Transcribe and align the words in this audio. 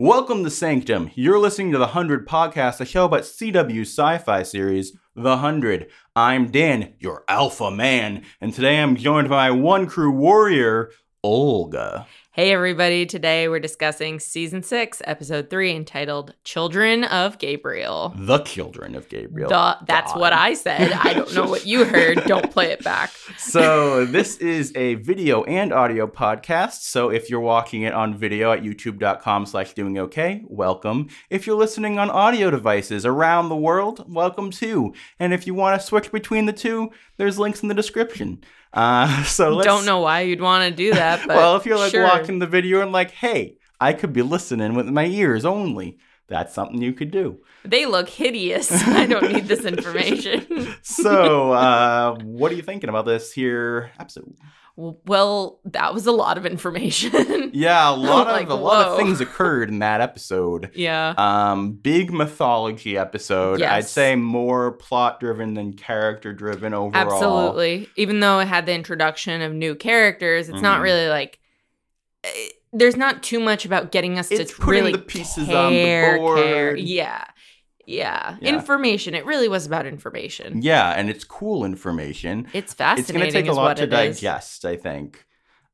Welcome 0.00 0.44
to 0.44 0.50
Sanctum. 0.50 1.10
You're 1.16 1.40
listening 1.40 1.72
to 1.72 1.78
the 1.78 1.86
100 1.86 2.24
podcast, 2.24 2.80
a 2.80 2.84
show 2.84 3.06
about 3.06 3.22
CW 3.22 3.80
sci 3.80 4.18
fi 4.18 4.44
series, 4.44 4.92
The 5.16 5.30
100. 5.30 5.90
I'm 6.14 6.52
Dan, 6.52 6.94
your 7.00 7.24
alpha 7.26 7.72
man, 7.72 8.22
and 8.40 8.54
today 8.54 8.80
I'm 8.80 8.94
joined 8.94 9.28
by 9.28 9.50
one 9.50 9.88
crew 9.88 10.12
warrior, 10.12 10.92
Olga. 11.24 12.06
Hey, 12.30 12.52
everybody. 12.52 13.04
Today 13.04 13.48
we're 13.48 13.58
discussing 13.58 14.20
season 14.20 14.62
six, 14.62 15.02
episode 15.04 15.50
three, 15.50 15.74
entitled 15.74 16.34
Children 16.44 17.02
of 17.02 17.38
Gabriel. 17.38 18.14
The 18.16 18.38
children 18.38 18.94
of 18.94 19.08
Gabriel. 19.08 19.48
The, 19.48 19.78
that's 19.88 20.12
God. 20.12 20.20
what 20.20 20.32
I 20.32 20.54
said. 20.54 20.92
I 20.92 21.14
don't 21.14 21.34
know 21.34 21.48
what 21.48 21.66
you 21.66 21.84
heard. 21.84 22.22
Don't 22.26 22.48
play 22.52 22.66
it 22.70 22.84
back. 22.84 23.10
so 23.38 24.04
this 24.04 24.36
is 24.36 24.72
a 24.76 24.94
video 24.96 25.42
and 25.44 25.72
audio 25.72 26.06
podcast 26.06 26.82
so 26.82 27.10
if 27.10 27.28
you're 27.30 27.40
watching 27.40 27.82
it 27.82 27.92
on 27.92 28.14
video 28.16 28.52
at 28.52 28.62
youtube.com 28.62 29.46
slash 29.46 29.72
doing 29.74 29.98
okay 29.98 30.42
welcome 30.46 31.08
if 31.30 31.46
you're 31.46 31.56
listening 31.56 31.98
on 31.98 32.10
audio 32.10 32.50
devices 32.50 33.04
around 33.06 33.48
the 33.48 33.56
world 33.56 34.04
welcome 34.12 34.50
too 34.50 34.92
and 35.18 35.32
if 35.32 35.46
you 35.46 35.54
want 35.54 35.80
to 35.80 35.86
switch 35.86 36.10
between 36.12 36.46
the 36.46 36.52
two 36.52 36.90
there's 37.16 37.38
links 37.38 37.62
in 37.62 37.68
the 37.68 37.74
description 37.74 38.40
uh, 38.78 39.22
so 39.36 39.50
let's 39.50 39.66
Don't 39.66 39.84
know 39.84 40.00
why 40.00 40.20
you'd 40.22 40.40
want 40.40 40.68
to 40.68 40.74
do 40.84 40.92
that, 40.94 41.20
but 41.26 41.36
well 41.36 41.56
if 41.56 41.66
you're 41.66 41.78
like 41.78 41.90
sure. 41.90 42.04
watching 42.04 42.38
the 42.38 42.46
video 42.46 42.80
and 42.80 42.92
like 42.92 43.10
hey 43.10 43.56
i 43.80 43.92
could 43.92 44.12
be 44.12 44.22
listening 44.22 44.74
with 44.74 44.86
my 44.86 45.06
ears 45.06 45.44
only 45.44 45.98
that's 46.28 46.52
something 46.54 46.80
you 46.82 46.92
could 46.92 47.10
do 47.10 47.38
They 47.64 47.86
look 47.86 48.08
hideous. 48.08 48.70
I 49.02 49.06
don't 49.06 49.32
need 49.32 49.46
this 49.48 49.64
information. 49.64 50.46
so 50.82 51.52
uh, 51.52 52.16
what 52.22 52.52
are 52.52 52.54
you 52.54 52.62
thinking 52.62 52.90
about 52.90 53.06
this 53.06 53.32
here 53.32 53.90
episode 53.98 54.34
well, 54.80 55.58
that 55.64 55.92
was 55.92 56.06
a 56.06 56.12
lot 56.12 56.38
of 56.38 56.46
information. 56.46 57.10
Yeah, 57.50 57.90
a 57.90 57.96
lot 57.96 58.26
Like, 58.28 58.44
of 58.44 58.50
a 58.50 58.54
lot 58.54 58.86
of 58.88 58.98
things 58.98 59.20
occurred 59.22 59.68
in 59.70 59.78
that 59.80 60.00
episode. 60.00 60.70
yeah. 60.74 61.14
Um, 61.16 61.72
big 61.72 62.12
mythology 62.12 62.96
episode. 62.96 63.62
I'd 63.62 63.86
say 63.86 64.14
more 64.16 64.72
plot 64.72 65.18
driven 65.18 65.54
than 65.54 65.72
character 65.72 66.32
driven 66.32 66.74
overall. 66.74 66.94
Absolutely. 67.14 67.88
Even 67.96 68.20
though 68.20 68.38
it 68.38 68.46
had 68.48 68.66
the 68.66 68.74
introduction 68.74 69.40
of 69.42 69.52
new 69.54 69.74
characters, 69.74 70.48
it's 70.50 70.60
not 70.60 70.80
Mhm. 70.80 70.84
really 70.84 71.08
like 71.08 71.38
eh, 72.22 72.28
there's 72.72 72.96
not 72.96 73.22
too 73.22 73.40
much 73.40 73.64
about 73.64 73.90
getting 73.90 74.18
us 74.18 74.30
It's 74.30 74.52
to 74.52 74.60
putting 74.60 74.82
really 74.84 74.92
the 74.92 74.98
pieces 74.98 75.48
on 75.48 75.72
the 75.72 75.78
care, 75.82 76.10
care. 76.10 76.18
board. 76.18 76.80
Yeah. 76.80 77.24
Yeah. 77.88 78.36
Yeah. 78.40 78.50
Information. 78.54 79.14
It 79.14 79.24
really 79.24 79.48
was 79.48 79.66
about 79.66 79.86
information. 79.86 80.62
Yeah, 80.62 80.90
and 80.90 81.08
it's 81.10 81.24
cool 81.24 81.64
information. 81.64 82.46
It's 82.52 82.74
fascinating. 82.74 83.02
It's 83.04 83.12
going 83.12 83.26
to 83.26 83.32
take 83.32 83.50
a 83.50 83.54
lot 83.54 83.78
to 83.78 83.84
it 83.84 83.92
is. 83.92 84.20
digest, 84.20 84.64
I 84.64 84.76
think. 84.76 85.24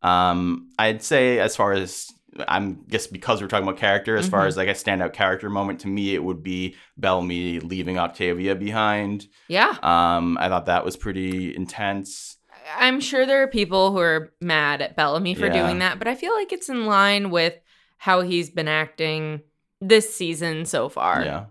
Um, 0.02 0.70
I'd 0.78 1.02
say 1.02 1.38
as 1.40 1.56
far 1.56 1.72
as 1.72 2.08
I'm 2.48 2.84
just 2.88 3.12
because 3.12 3.40
we're 3.40 3.48
talking 3.48 3.66
about 3.66 3.78
character, 3.78 4.16
as 4.16 4.28
far 4.28 4.44
Mhm. 4.44 4.48
as 4.48 4.56
like 4.56 4.68
a 4.68 4.72
standout 4.72 5.12
character 5.12 5.48
moment 5.48 5.80
to 5.80 5.88
me, 5.88 6.14
it 6.14 6.22
would 6.24 6.42
be 6.42 6.74
Bellamy 6.96 7.60
leaving 7.60 7.96
Octavia 7.98 8.54
behind. 8.56 9.26
Yeah. 9.48 9.76
Um, 9.82 10.36
I 10.40 10.48
thought 10.48 10.66
that 10.66 10.84
was 10.84 10.96
pretty 10.96 11.54
intense. 11.54 12.36
I'm 12.76 13.00
sure 13.00 13.24
there 13.24 13.42
are 13.42 13.46
people 13.46 13.92
who 13.92 13.98
are 13.98 14.32
mad 14.40 14.82
at 14.82 14.96
Bellamy 14.96 15.34
for 15.34 15.46
Yeah. 15.46 15.62
doing 15.62 15.78
that, 15.78 15.98
but 15.98 16.08
I 16.08 16.14
feel 16.16 16.32
like 16.34 16.52
it's 16.52 16.68
in 16.68 16.86
line 16.86 17.30
with 17.30 17.54
how 17.98 18.22
he's 18.22 18.50
been 18.50 18.68
acting 18.68 19.40
this 19.88 20.14
season 20.14 20.64
so 20.64 20.88
far 20.88 21.22
Yeah. 21.22 21.44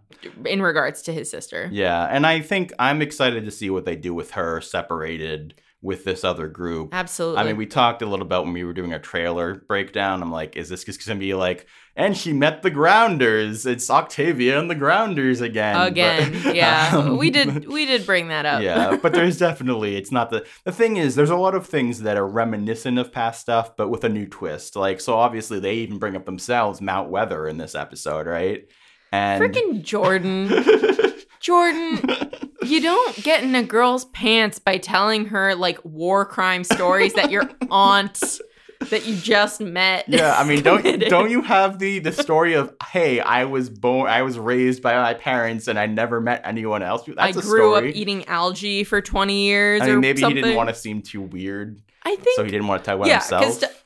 in 0.46 0.62
regards 0.62 1.02
to 1.04 1.14
his 1.14 1.30
sister. 1.30 1.70
Yeah, 1.72 2.06
and 2.10 2.26
I 2.26 2.40
think 2.42 2.72
I'm 2.80 3.02
excited 3.02 3.46
to 3.46 3.52
see 3.52 3.70
what 3.70 3.86
they 3.86 3.96
do 3.96 4.14
with 4.14 4.32
her 4.32 4.62
separated 4.62 5.56
with 5.84 6.06
this 6.06 6.24
other 6.24 6.48
group. 6.48 6.90
Absolutely. 6.94 7.42
I 7.42 7.44
mean, 7.44 7.58
we 7.58 7.66
talked 7.66 8.02
a 8.02 8.06
little 8.06 8.26
about 8.26 8.46
when 8.46 8.54
we 8.54 8.64
were 8.64 8.74
doing 8.74 8.94
a 8.94 9.00
trailer 9.00 9.56
breakdown. 9.56 10.24
I'm 10.24 10.32
like, 10.32 10.56
is 10.56 10.70
this 10.70 10.86
just 10.86 11.06
gonna 11.06 11.20
be 11.20 11.34
like, 11.34 11.68
and 11.96 12.16
she 12.16 12.32
met 12.32 12.64
the 12.64 12.72
Grounders? 12.72 13.66
It's 13.66 13.90
Octavia 13.90 14.58
and 14.58 14.72
the 14.72 14.76
Grounders 14.76 15.42
again. 15.42 15.76
But- 15.76 15.90
again 15.90 16.42
yeah 16.56 16.92
um, 16.94 17.18
we 17.18 17.30
did 17.30 17.68
we 17.72 17.86
did 17.86 18.06
bring 18.06 18.30
that 18.30 18.46
up 18.46 18.64
yeah, 18.64 18.96
but 18.96 19.12
there's 19.14 19.38
definitely 19.38 19.98
it's 19.98 20.12
not 20.12 20.30
the 20.30 20.46
the 20.64 20.72
thing 20.72 20.96
is 20.96 21.16
there's 21.16 21.30
a 21.30 21.36
lot 21.36 21.54
of 21.54 21.68
things 21.68 22.00
that 22.02 22.16
are 22.18 22.28
reminiscent 22.28 22.98
of 22.98 23.12
past 23.12 23.42
stuff, 23.42 23.76
but 23.76 23.90
with 23.90 24.06
a 24.06 24.10
new 24.10 24.26
twist. 24.26 24.78
Like 24.78 25.02
so, 25.02 25.16
obviously 25.16 25.60
they 25.60 25.76
even 25.76 26.00
bring 26.00 26.16
up 26.16 26.26
themselves 26.26 26.80
Mount 26.82 27.10
Weather 27.10 27.46
in 27.48 27.58
this 27.58 27.76
episode, 27.76 28.26
right? 28.26 28.64
And 29.12 29.44
freaking 29.44 29.84
jordan 29.84 30.48
jordan 31.40 31.98
you 32.66 32.82
don't 32.82 33.16
get 33.24 33.44
in 33.44 33.56
a 33.56 33.64
girl's 33.64 34.06
pants 34.06 34.60
by 34.60 34.78
telling 34.78 35.26
her 35.26 35.56
like 35.56 35.80
war 35.84 36.26
crime 36.26 36.64
stories 36.64 37.14
that 37.14 37.32
your 37.32 37.50
aunt 37.70 38.22
that 38.90 39.06
you 39.06 39.16
just 39.16 39.62
met 39.62 40.06
yeah, 40.08 40.36
I 40.38 40.44
mean, 40.44 40.62
don't 40.64 40.82
committed. 40.82 41.10
don't 41.10 41.30
you 41.30 41.42
have 41.42 41.80
the 41.80 42.00
the 42.00 42.12
story 42.12 42.54
of 42.54 42.74
hey, 42.92 43.20
I 43.20 43.46
was 43.46 43.70
born, 43.70 44.10
I 44.10 44.22
was 44.24 44.38
raised 44.38 44.82
by 44.82 44.96
my 44.96 45.14
parents, 45.14 45.68
and 45.68 45.80
I 45.80 45.86
never 45.86 46.20
met 46.20 46.42
anyone 46.44 46.84
else. 46.84 47.04
That's 47.06 47.38
i 47.38 47.42
grew 47.42 47.76
up 47.76 47.84
eating 47.86 48.26
algae 48.28 48.84
for 48.84 49.02
20 49.02 49.46
years 49.46 49.82
I 49.82 49.88
mean, 49.88 50.02
maybe 50.02 50.22
something. 50.22 50.38
he 50.38 50.42
didn't 50.42 50.58
want 50.58 50.70
to 50.70 50.76
seem 50.76 51.02
too 51.02 51.22
weird, 51.22 51.82
i 52.04 52.16
think 52.16 52.36
so 52.36 52.44
he 52.44 52.52
didn't 52.52 52.68
want 52.68 52.84
to 52.84 52.86
talk 52.86 52.96
about 52.98 53.08
yeah 53.08 53.20
himself. 53.20 53.83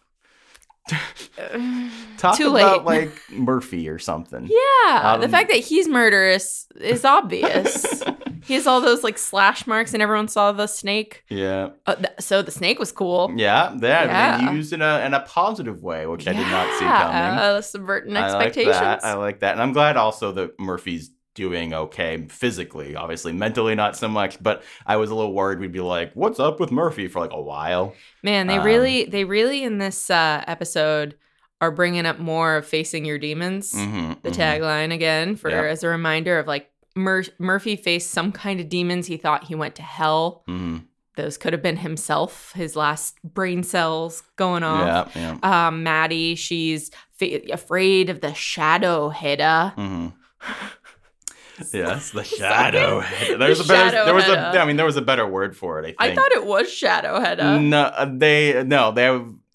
Talk 2.18 2.36
too 2.38 2.50
about 2.50 2.86
late. 2.86 3.08
like 3.10 3.22
Murphy 3.32 3.90
or 3.90 4.00
something. 4.00 4.44
yeah 4.50 5.18
the 5.18 5.26
Um, 5.26 5.32
fact 5.32 5.50
that 5.50 5.58
he's 5.60 5.88
murderous 5.88 6.68
is 6.80 7.06
obvious 7.06 8.04
he 8.46 8.54
has 8.56 8.66
all 8.66 8.82
those 8.82 9.04
like 9.04 9.18
slash 9.18 9.68
marks 9.68 9.94
and 9.94 10.02
everyone 10.02 10.28
saw 10.28 10.52
the 10.52 10.68
snake 10.68 11.24
Yeah, 11.30 11.70
Uh, 11.86 11.96
th- 11.96 12.08
so 12.20 12.42
the 12.42 12.52
snake 12.52 12.80
was 12.80 12.92
cool. 12.92 13.32
yeah, 13.36 13.74
that 13.78 14.08
Yeah. 14.08 14.52
used 14.52 14.74
in 14.74 14.82
a 14.82 15.00
in 15.06 15.14
a 15.14 15.20
positive 15.22 15.84
way, 15.84 16.06
which 16.08 16.28
I 16.28 16.34
did 16.34 16.48
not 16.48 16.68
see 16.80 16.86
Yeah, 16.86 17.04
coming. 17.04 17.40
Uh, 17.40 17.62
subverting 17.62 18.18
I 18.18 18.32
like 18.34 18.48
expectations. 18.48 18.76
that. 18.80 19.04
I 19.06 19.14
like 19.16 19.40
that, 19.42 19.54
and 19.54 19.62
I'm 19.62 19.74
glad 19.74 19.98
also 19.98 20.32
that 20.34 20.60
Murphy's 20.60 21.12
doing 21.38 21.74
okay 21.74 22.26
physically. 22.30 22.96
Obviously, 22.98 23.32
mentally 23.32 23.76
not 23.76 23.96
so 23.96 24.10
much, 24.10 24.44
but 24.44 24.64
I 24.86 24.98
was 24.98 25.10
a 25.10 25.16
little 25.16 25.34
worried 25.34 25.60
we'd 25.60 25.72
be 25.72 25.80
like, 25.80 26.12
"What's 26.14 26.40
up 26.40 26.60
with 26.60 26.70
Murphy?" 26.72 27.08
for 27.08 27.22
like 27.22 27.32
a 27.32 27.42
while. 27.42 27.94
Man, 28.24 28.48
they 28.48 28.58
Um, 28.58 28.66
really, 28.66 29.06
they 29.06 29.24
really 29.24 29.64
in 29.64 29.78
this 29.78 30.10
uh, 30.10 30.44
episode 30.48 31.16
are 31.62 31.72
bringing 31.72 32.06
up 32.06 32.20
more 32.20 32.58
of 32.58 32.66
facing 32.68 33.06
your 33.06 33.18
demons. 33.18 33.72
Mm-hmm, 33.74 34.14
The 34.24 34.30
tagline 34.32 34.94
again 34.94 35.36
for 35.38 35.50
Yep. 35.50 35.64
as 35.66 35.84
a 35.84 35.88
reminder 35.88 36.38
of 36.40 36.46
like 36.48 36.70
Mur- 36.96 37.24
Murphy 37.40 37.76
faced 37.78 38.12
some 38.12 38.32
kind 38.32 38.60
of 38.60 38.68
demons. 38.70 39.08
He 39.08 39.18
thought 39.18 39.46
he 39.46 39.56
went 39.56 39.76
to 39.76 39.82
hell. 39.84 40.44
hmm 40.48 40.80
Those 41.16 41.36
could 41.38 41.54
have 41.54 41.64
been 41.64 41.78
himself, 41.78 42.52
his 42.54 42.76
last 42.76 43.18
brain 43.24 43.64
cells 43.64 44.22
going 44.36 44.62
off. 44.64 45.16
Yeah, 45.16 45.38
yeah. 45.42 45.68
Um, 45.68 45.84
Madi, 45.84 46.36
she's 46.36 46.92
fa- 47.18 47.42
afraid 47.52 48.12
of 48.12 48.22
the 48.22 48.36
shadow 48.36 49.10
Hedda. 49.10 49.74
Yes, 51.74 52.12
the 52.12 52.24
shadow. 52.38 53.04
There's 53.38 53.60
a 53.60 53.64
better. 53.68 54.06
there 54.06 54.14
was 54.14 54.26
a. 54.26 54.38
I 54.60 54.66
mean, 54.66 54.78
there 54.78 54.86
was 54.86 54.98
a 54.98 55.02
better 55.02 55.26
word 55.28 55.56
for 55.58 55.80
it. 55.80 55.96
I 56.00 56.08
think. 56.08 56.20
I 56.20 56.22
thought 56.22 56.32
it 56.34 56.46
was 56.46 56.72
shadow 56.72 57.20
Hedda. 57.20 57.60
No, 57.60 57.82
uh, 57.84 58.10
they 58.14 58.64
no, 58.64 58.92
they. 58.92 59.08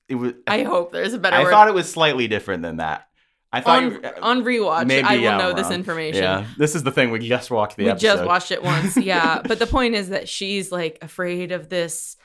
It 0.08 0.14
was. 0.16 0.32
I 0.46 0.62
hope 0.64 0.92
there's 0.92 1.14
a 1.14 1.18
better 1.18 1.36
I 1.36 1.42
word. 1.44 1.50
thought 1.50 1.68
it 1.68 1.74
was 1.74 1.90
slightly 1.90 2.28
different 2.28 2.62
than 2.62 2.78
that. 2.78 3.08
I 3.52 3.60
thought. 3.60 3.82
on, 3.84 3.92
you- 3.92 4.02
on 4.22 4.44
rewatch, 4.44 4.86
maybe, 4.86 5.06
I 5.06 5.14
will 5.16 5.22
yeah, 5.22 5.36
know 5.36 5.52
this 5.52 5.70
information. 5.70 6.22
yeah, 6.22 6.46
this 6.58 6.74
is 6.74 6.82
the 6.82 6.90
thing. 6.90 7.10
We 7.10 7.18
just 7.20 7.50
watched 7.50 7.76
the 7.76 7.88
episode. 7.90 8.04
we 8.04 8.08
episode. 8.10 8.16
just 8.24 8.26
watched 8.26 8.50
it 8.50 8.62
once, 8.64 8.96
yeah. 8.96 9.42
but 9.46 9.58
the 9.58 9.66
point 9.66 9.94
is 9.94 10.08
that 10.08 10.28
she's 10.28 10.72
like 10.72 10.98
afraid 11.02 11.52
of 11.52 11.68
this 11.68 12.16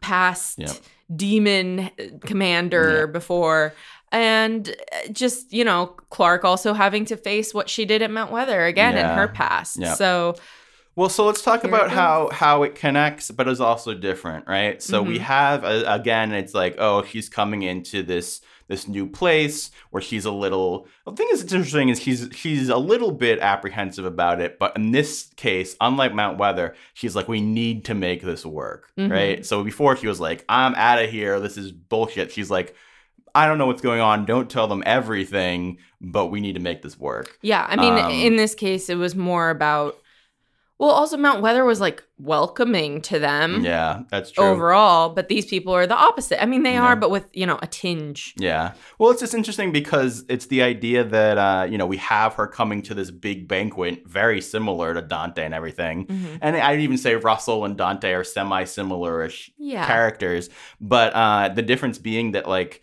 past 0.00 0.58
Yep. 0.58 0.70
demon 1.14 1.90
commander 2.20 3.00
Yeah. 3.00 3.06
before. 3.12 3.74
And 4.12 4.68
uh, 4.92 5.08
just, 5.12 5.52
you 5.52 5.64
know, 5.64 5.86
Clarke 6.10 6.44
also 6.44 6.72
having 6.72 7.04
to 7.06 7.16
face 7.16 7.54
what 7.54 7.68
she 7.68 7.84
did 7.84 8.02
at 8.02 8.10
Mount 8.10 8.32
Weather 8.32 8.64
again 8.64 8.94
Yeah. 8.94 9.12
in 9.12 9.18
her 9.18 9.28
past. 9.28 9.78
Yep. 9.78 9.96
So, 9.96 10.34
Well, 10.96 11.08
so 11.08 11.24
let's 11.24 11.40
talk 11.42 11.62
about 11.64 11.90
how 11.90 12.28
how 12.32 12.64
it 12.64 12.74
connects, 12.74 13.30
but 13.30 13.46
is 13.48 13.60
also 13.60 13.94
different, 13.94 14.46
right? 14.48 14.82
So 14.82 15.02
we 15.02 15.18
Mhm. 15.18 15.22
have 15.22 15.64
uh, 15.64 15.84
again, 15.86 16.32
it's 16.32 16.52
like, 16.52 16.74
oh, 16.78 17.04
she's 17.04 17.28
coming 17.28 17.62
into 17.62 18.02
this 18.02 18.40
this 18.68 18.86
new 18.86 19.04
place 19.06 19.70
where 19.90 20.00
she's 20.02 20.24
a 20.24 20.30
little. 20.30 20.86
The 21.04 21.12
thing 21.12 21.26
is, 21.32 21.42
it's 21.42 21.52
interesting 21.52 21.88
is 21.88 22.00
she's 22.00 22.28
she's 22.32 22.68
a 22.68 22.76
little 22.76 23.12
bit 23.12 23.38
apprehensive 23.40 24.04
about 24.04 24.40
it, 24.40 24.58
but 24.58 24.76
in 24.76 24.90
this 24.90 25.30
case, 25.36 25.76
unlike 25.80 26.12
Mount 26.12 26.38
Weather, 26.38 26.74
she's 26.94 27.14
like, 27.16 27.28
we 27.28 27.40
need 27.40 27.84
to 27.86 27.94
make 27.94 28.22
this 28.22 28.44
work, 28.44 28.90
Mhm. 28.98 29.10
right? 29.10 29.46
So 29.46 29.62
before 29.64 29.96
she 29.96 30.06
was 30.08 30.20
like, 30.20 30.44
I'm 30.48 30.74
out 30.74 31.02
of 31.02 31.08
here, 31.10 31.38
this 31.40 31.56
is 31.56 31.70
bullshit. 31.70 32.32
She's 32.32 32.50
like. 32.50 32.74
I 33.34 33.46
don't 33.46 33.58
know 33.58 33.66
what's 33.66 33.82
going 33.82 34.00
on. 34.00 34.24
Don't 34.24 34.48
tell 34.50 34.66
them 34.66 34.82
everything, 34.86 35.78
but 36.00 36.26
we 36.26 36.40
need 36.40 36.54
to 36.54 36.60
make 36.60 36.82
this 36.82 36.98
work. 36.98 37.38
yeah, 37.42 37.66
I 37.68 37.76
mean, 37.76 37.94
Um, 37.94 38.10
in 38.10 38.36
this 38.36 38.54
case, 38.54 38.88
it 38.88 38.96
was 38.96 39.14
more 39.14 39.50
about, 39.50 39.96
well, 40.78 40.90
also 40.90 41.18
Mount 41.18 41.42
Weather 41.42 41.64
was 41.64 41.78
like 41.78 42.02
welcoming 42.18 43.02
to 43.02 43.18
them. 43.18 43.62
Yeah, 43.62 44.04
that's 44.10 44.30
true. 44.30 44.42
overall, 44.44 45.10
but 45.10 45.28
these 45.28 45.44
people 45.44 45.74
are 45.74 45.86
the 45.86 45.94
opposite. 45.96 46.42
I 46.42 46.46
mean, 46.46 46.62
they 46.62 46.72
Yeah. 46.72 46.84
are, 46.86 46.96
but 46.96 47.10
with 47.10 47.26
you 47.34 47.44
know 47.44 47.58
a 47.60 47.66
tinge. 47.66 48.34
Yeah. 48.38 48.72
Well, 48.98 49.10
it's 49.10 49.20
just 49.20 49.34
interesting 49.34 49.72
because 49.72 50.24
it's 50.30 50.46
the 50.46 50.62
idea 50.62 51.04
that, 51.04 51.36
uh, 51.36 51.66
you 51.70 51.76
know, 51.76 51.86
we 51.86 51.98
have 51.98 52.32
her 52.34 52.46
coming 52.46 52.80
to 52.82 52.94
this 52.94 53.10
big 53.10 53.46
banquet, 53.46 54.04
very 54.06 54.40
similar 54.40 54.94
to 54.94 55.02
Dante 55.02 55.44
and 55.44 55.52
everything. 55.52 56.06
Mhm. 56.06 56.38
And 56.40 56.56
I'd 56.56 56.80
even 56.80 56.96
say 56.96 57.14
Russell 57.14 57.64
and 57.66 57.76
Dante 57.76 58.12
are 58.12 58.24
semi 58.24 58.64
similar 58.64 59.22
ish 59.24 59.50
Yeah, 59.58 59.86
characters. 59.86 60.48
But 60.80 61.12
uh, 61.14 61.50
the 61.50 61.62
difference 61.62 61.98
being 61.98 62.32
that, 62.32 62.48
like, 62.48 62.80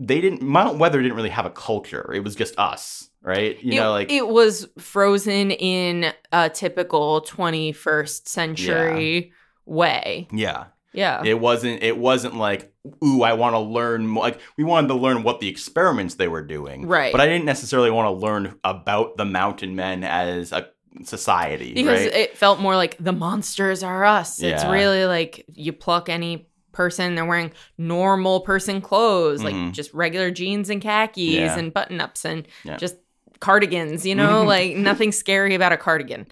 they 0.00 0.20
didn't 0.20 0.42
Mount 0.42 0.78
Weather 0.78 1.02
didn't 1.02 1.16
really 1.16 1.28
have 1.30 1.46
a 1.46 1.50
culture. 1.50 2.12
It 2.12 2.24
was 2.24 2.34
just 2.34 2.58
us, 2.58 3.10
right? 3.22 3.62
You 3.62 3.72
it, 3.72 3.76
know, 3.76 3.90
like 3.90 4.10
it 4.10 4.28
was 4.28 4.68
frozen 4.78 5.50
in 5.50 6.12
a 6.32 6.48
typical 6.50 7.22
21st 7.22 8.28
century 8.28 9.32
way. 9.64 10.28
yeah. 10.32 10.66
Yeah. 10.94 11.22
It 11.22 11.38
wasn't 11.38 11.82
it 11.82 11.98
wasn't 11.98 12.36
like, 12.36 12.72
ooh, 13.04 13.22
I 13.22 13.34
want 13.34 13.54
to 13.54 13.58
learn 13.58 14.06
more 14.06 14.24
like 14.24 14.40
we 14.56 14.64
wanted 14.64 14.88
to 14.88 14.94
learn 14.94 15.22
what 15.22 15.38
the 15.38 15.48
experiments 15.48 16.14
they 16.14 16.28
were 16.28 16.42
doing. 16.42 16.86
Right. 16.86 17.12
But 17.12 17.20
I 17.20 17.26
didn't 17.26 17.44
necessarily 17.44 17.90
want 17.90 18.06
to 18.06 18.26
learn 18.26 18.58
about 18.64 19.16
the 19.16 19.26
mountain 19.26 19.76
men 19.76 20.02
as 20.02 20.50
a 20.50 20.68
society. 21.04 21.74
because 21.74 22.00
right? 22.00 22.14
it 22.14 22.36
felt 22.36 22.60
more 22.60 22.74
like 22.74 22.96
the 22.98 23.12
monsters 23.12 23.82
are 23.82 24.04
us. 24.04 24.42
It's 24.42 24.64
really 24.64 25.04
like 25.04 25.44
you 25.52 25.72
pluck 25.72 26.08
any 26.08 26.48
person, 26.78 27.14
they're 27.16 27.26
wearing 27.26 27.50
normal 27.76 28.40
person 28.40 28.80
clothes, 28.80 29.42
Mhm. 29.42 29.44
like 29.44 29.72
just 29.72 29.92
regular 29.92 30.30
jeans 30.30 30.70
and 30.70 30.80
khakis 30.80 31.34
Yeah. 31.34 31.58
and 31.58 31.74
button 31.74 32.00
ups 32.00 32.24
and 32.24 32.46
Yeah. 32.64 32.76
just 32.78 32.94
cardigans, 33.40 34.06
you 34.06 34.14
know, 34.14 34.42
like 34.44 34.76
nothing 34.76 35.12
scary 35.12 35.54
about 35.54 35.72
a 35.72 35.76
cardigan. 35.76 36.26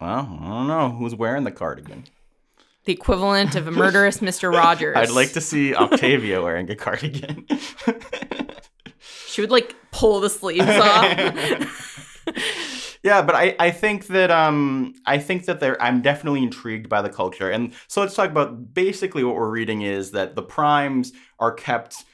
well, 0.00 0.38
I 0.42 0.46
don't 0.48 0.66
know 0.68 0.90
who's 0.98 1.14
wearing 1.14 1.44
the 1.44 1.50
cardigan. 1.52 2.04
The 2.86 2.92
equivalent 2.94 3.54
of 3.54 3.68
a 3.68 3.70
murderous 3.70 4.18
Mr. 4.28 4.50
Rogers. 4.52 4.96
I'd 4.96 5.10
like 5.10 5.32
to 5.34 5.40
see 5.40 5.74
Octavia 5.74 6.42
wearing 6.42 6.70
a 6.70 6.74
cardigan. 6.76 7.46
She 9.26 9.42
would 9.42 9.50
like 9.50 9.74
pull 9.92 10.20
the 10.20 10.30
sleeves 10.30 10.66
off. 10.68 11.86
yeah, 13.02 13.22
but 13.22 13.34
I, 13.34 13.56
I 13.58 13.70
think 13.70 14.08
that 14.08 14.30
um 14.30 14.94
I 15.06 15.18
think 15.18 15.46
that 15.46 15.60
there 15.60 15.80
I'm 15.82 16.02
definitely 16.02 16.42
intrigued 16.42 16.88
by 16.88 17.02
the 17.02 17.08
culture. 17.08 17.50
And 17.50 17.72
so 17.88 18.00
let's 18.00 18.14
talk 18.14 18.30
about 18.30 18.74
basically 18.74 19.24
what 19.24 19.36
we're 19.36 19.50
reading 19.50 19.82
is 19.82 20.10
that 20.12 20.34
the 20.36 20.42
primes 20.42 21.12
are 21.38 21.52
kept 21.52 22.04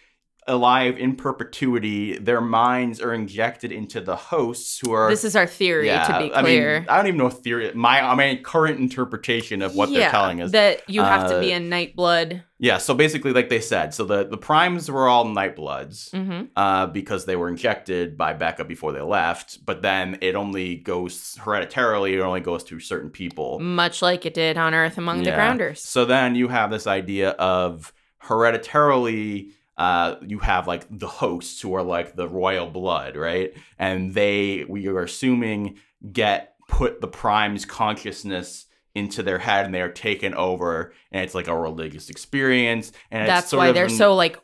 alive 0.49 0.99
in 0.99 1.17
perpetuity. 1.17 2.19
Their 2.19 2.41
minds 2.41 3.01
are 3.01 3.13
injected 3.13 3.73
into 3.73 4.01
the 4.01 4.17
hosts 4.17 4.79
who 4.79 4.93
are 4.93 5.09
this 5.11 5.25
is 5.25 5.35
our 5.37 5.47
theory, 5.47 5.89
to 5.89 6.17
be 6.19 6.29
clear. 6.31 6.77
I 6.77 6.81
mean, 6.81 6.89
I 6.89 6.97
don't 6.97 7.07
even 7.09 7.19
know 7.19 7.31
theory 7.31 7.73
my 7.75 8.01
I 8.01 8.15
mean 8.15 8.43
current 8.43 8.79
interpretation 8.81 9.63
of 9.63 9.75
what 9.75 9.93
they're 9.93 10.11
telling 10.11 10.43
us. 10.43 10.53
that 10.53 10.89
you 10.89 11.03
have 11.03 11.29
to 11.31 11.37
Uh, 11.37 11.41
be 11.41 11.53
a 11.53 11.59
nightblood. 11.61 12.43
yeah, 12.59 12.79
so 12.79 12.95
basically 12.95 13.33
like 13.33 13.49
they 13.49 13.61
said, 13.61 13.93
so 13.95 14.05
the, 14.05 14.25
the 14.25 14.37
primes 14.39 14.91
were 14.91 15.09
all 15.09 15.25
nightbloods 15.27 16.11
hmm 16.13 16.45
uh, 16.57 16.87
because 16.87 17.25
they 17.27 17.37
were 17.37 17.49
injected 17.49 18.17
by 18.17 18.33
Becca 18.33 18.65
before 18.65 18.93
they 18.93 19.01
left, 19.01 19.65
but 19.67 19.83
then 19.83 20.19
it 20.21 20.35
only 20.35 20.77
goes 20.77 21.37
hereditarily, 21.45 22.15
it 22.15 22.21
only 22.21 22.41
goes 22.41 22.63
to 22.65 22.79
certain 22.81 23.11
people. 23.11 23.59
Much 23.59 24.01
like 24.03 24.25
it 24.25 24.35
did 24.35 24.57
on 24.57 24.75
Earth 24.75 24.97
among 24.99 25.23
the 25.23 25.33
grounders. 25.33 25.83
So 25.83 26.05
then 26.05 26.35
you 26.35 26.49
have 26.49 26.71
this 26.71 26.87
idea 26.87 27.31
of 27.31 27.93
hereditarily, 28.19 29.51
uh, 29.79 30.17
you 30.27 30.39
have 30.39 30.67
like 30.67 30.87
the 30.91 31.07
hosts 31.07 31.61
who 31.61 31.75
are 31.75 31.83
like 31.83 32.17
the 32.17 32.29
royal 32.29 32.67
blood, 32.69 33.17
right? 33.17 33.53
And 33.79 34.15
they, 34.15 34.65
we 34.69 34.87
are 34.89 35.03
assuming, 35.03 35.77
get 36.13 36.55
put 36.69 37.01
the 37.01 37.09
prime's 37.09 37.65
consciousness 37.65 38.67
into 38.95 39.23
their 39.23 39.39
head 39.39 39.67
and 39.67 39.75
they 39.75 39.83
are 39.83 39.91
taken 39.93 40.33
over 40.35 40.93
and 41.13 41.23
it's 41.23 41.35
like 41.35 41.49
a 41.49 41.57
religious 41.57 42.09
experience 42.11 42.93
and 43.11 43.23
it's 43.25 43.29
That's 43.31 43.53
why 43.53 43.73
they're 43.73 43.85
an- 43.85 43.91
so 43.91 44.15
like 44.15 44.39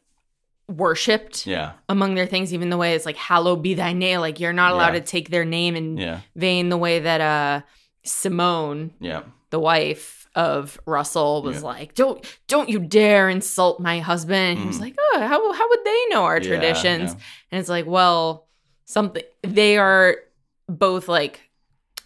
worshipped 0.69 1.47
yeah 1.47 1.73
among 1.89 2.15
their 2.15 2.27
things, 2.27 2.53
even 2.55 2.71
the 2.71 2.77
way 2.77 2.95
it's 2.95 3.07
like 3.07 3.17
hallowed 3.17 3.63
be 3.63 3.75
thy 3.75 3.93
name. 3.93 4.21
Like 4.21 4.41
you're 4.41 4.53
not 4.53 4.73
allowed 4.73 4.95
Yeah. 4.95 5.01
to 5.01 5.07
take 5.07 5.31
their 5.31 5.45
name 5.45 5.77
in 5.77 5.97
yeah 5.97 6.21
vain 6.37 6.69
the 6.69 6.77
way 6.77 6.99
that 7.01 7.21
uh 7.21 7.63
Simone, 8.05 8.93
yeah 9.01 9.23
the 9.51 9.59
wife 9.61 10.22
of 10.35 10.79
Russell, 10.87 11.43
was 11.43 11.57
Yeah. 11.59 11.69
like, 11.69 11.95
Don't 11.95 12.25
don't 12.49 12.69
you 12.69 12.79
dare 12.79 13.29
insult 13.29 13.81
my 13.81 14.01
husband. 14.01 14.59
And 14.59 14.61
he 14.61 14.67
was 14.67 14.79
Mhm. 14.79 14.81
like, 14.83 14.97
Oh, 14.99 15.19
how 15.21 15.53
how 15.53 15.69
would 15.69 15.85
they 15.85 16.05
know 16.11 16.25
our 16.25 16.39
Yeah, 16.41 16.49
traditions? 16.49 17.13
yeah. 17.13 17.21
And 17.51 17.61
it's 17.61 17.69
like, 17.69 17.87
well, 17.87 18.47
something 18.85 19.23
they 19.43 19.77
are 19.79 20.17
both 20.69 21.09
like 21.09 21.41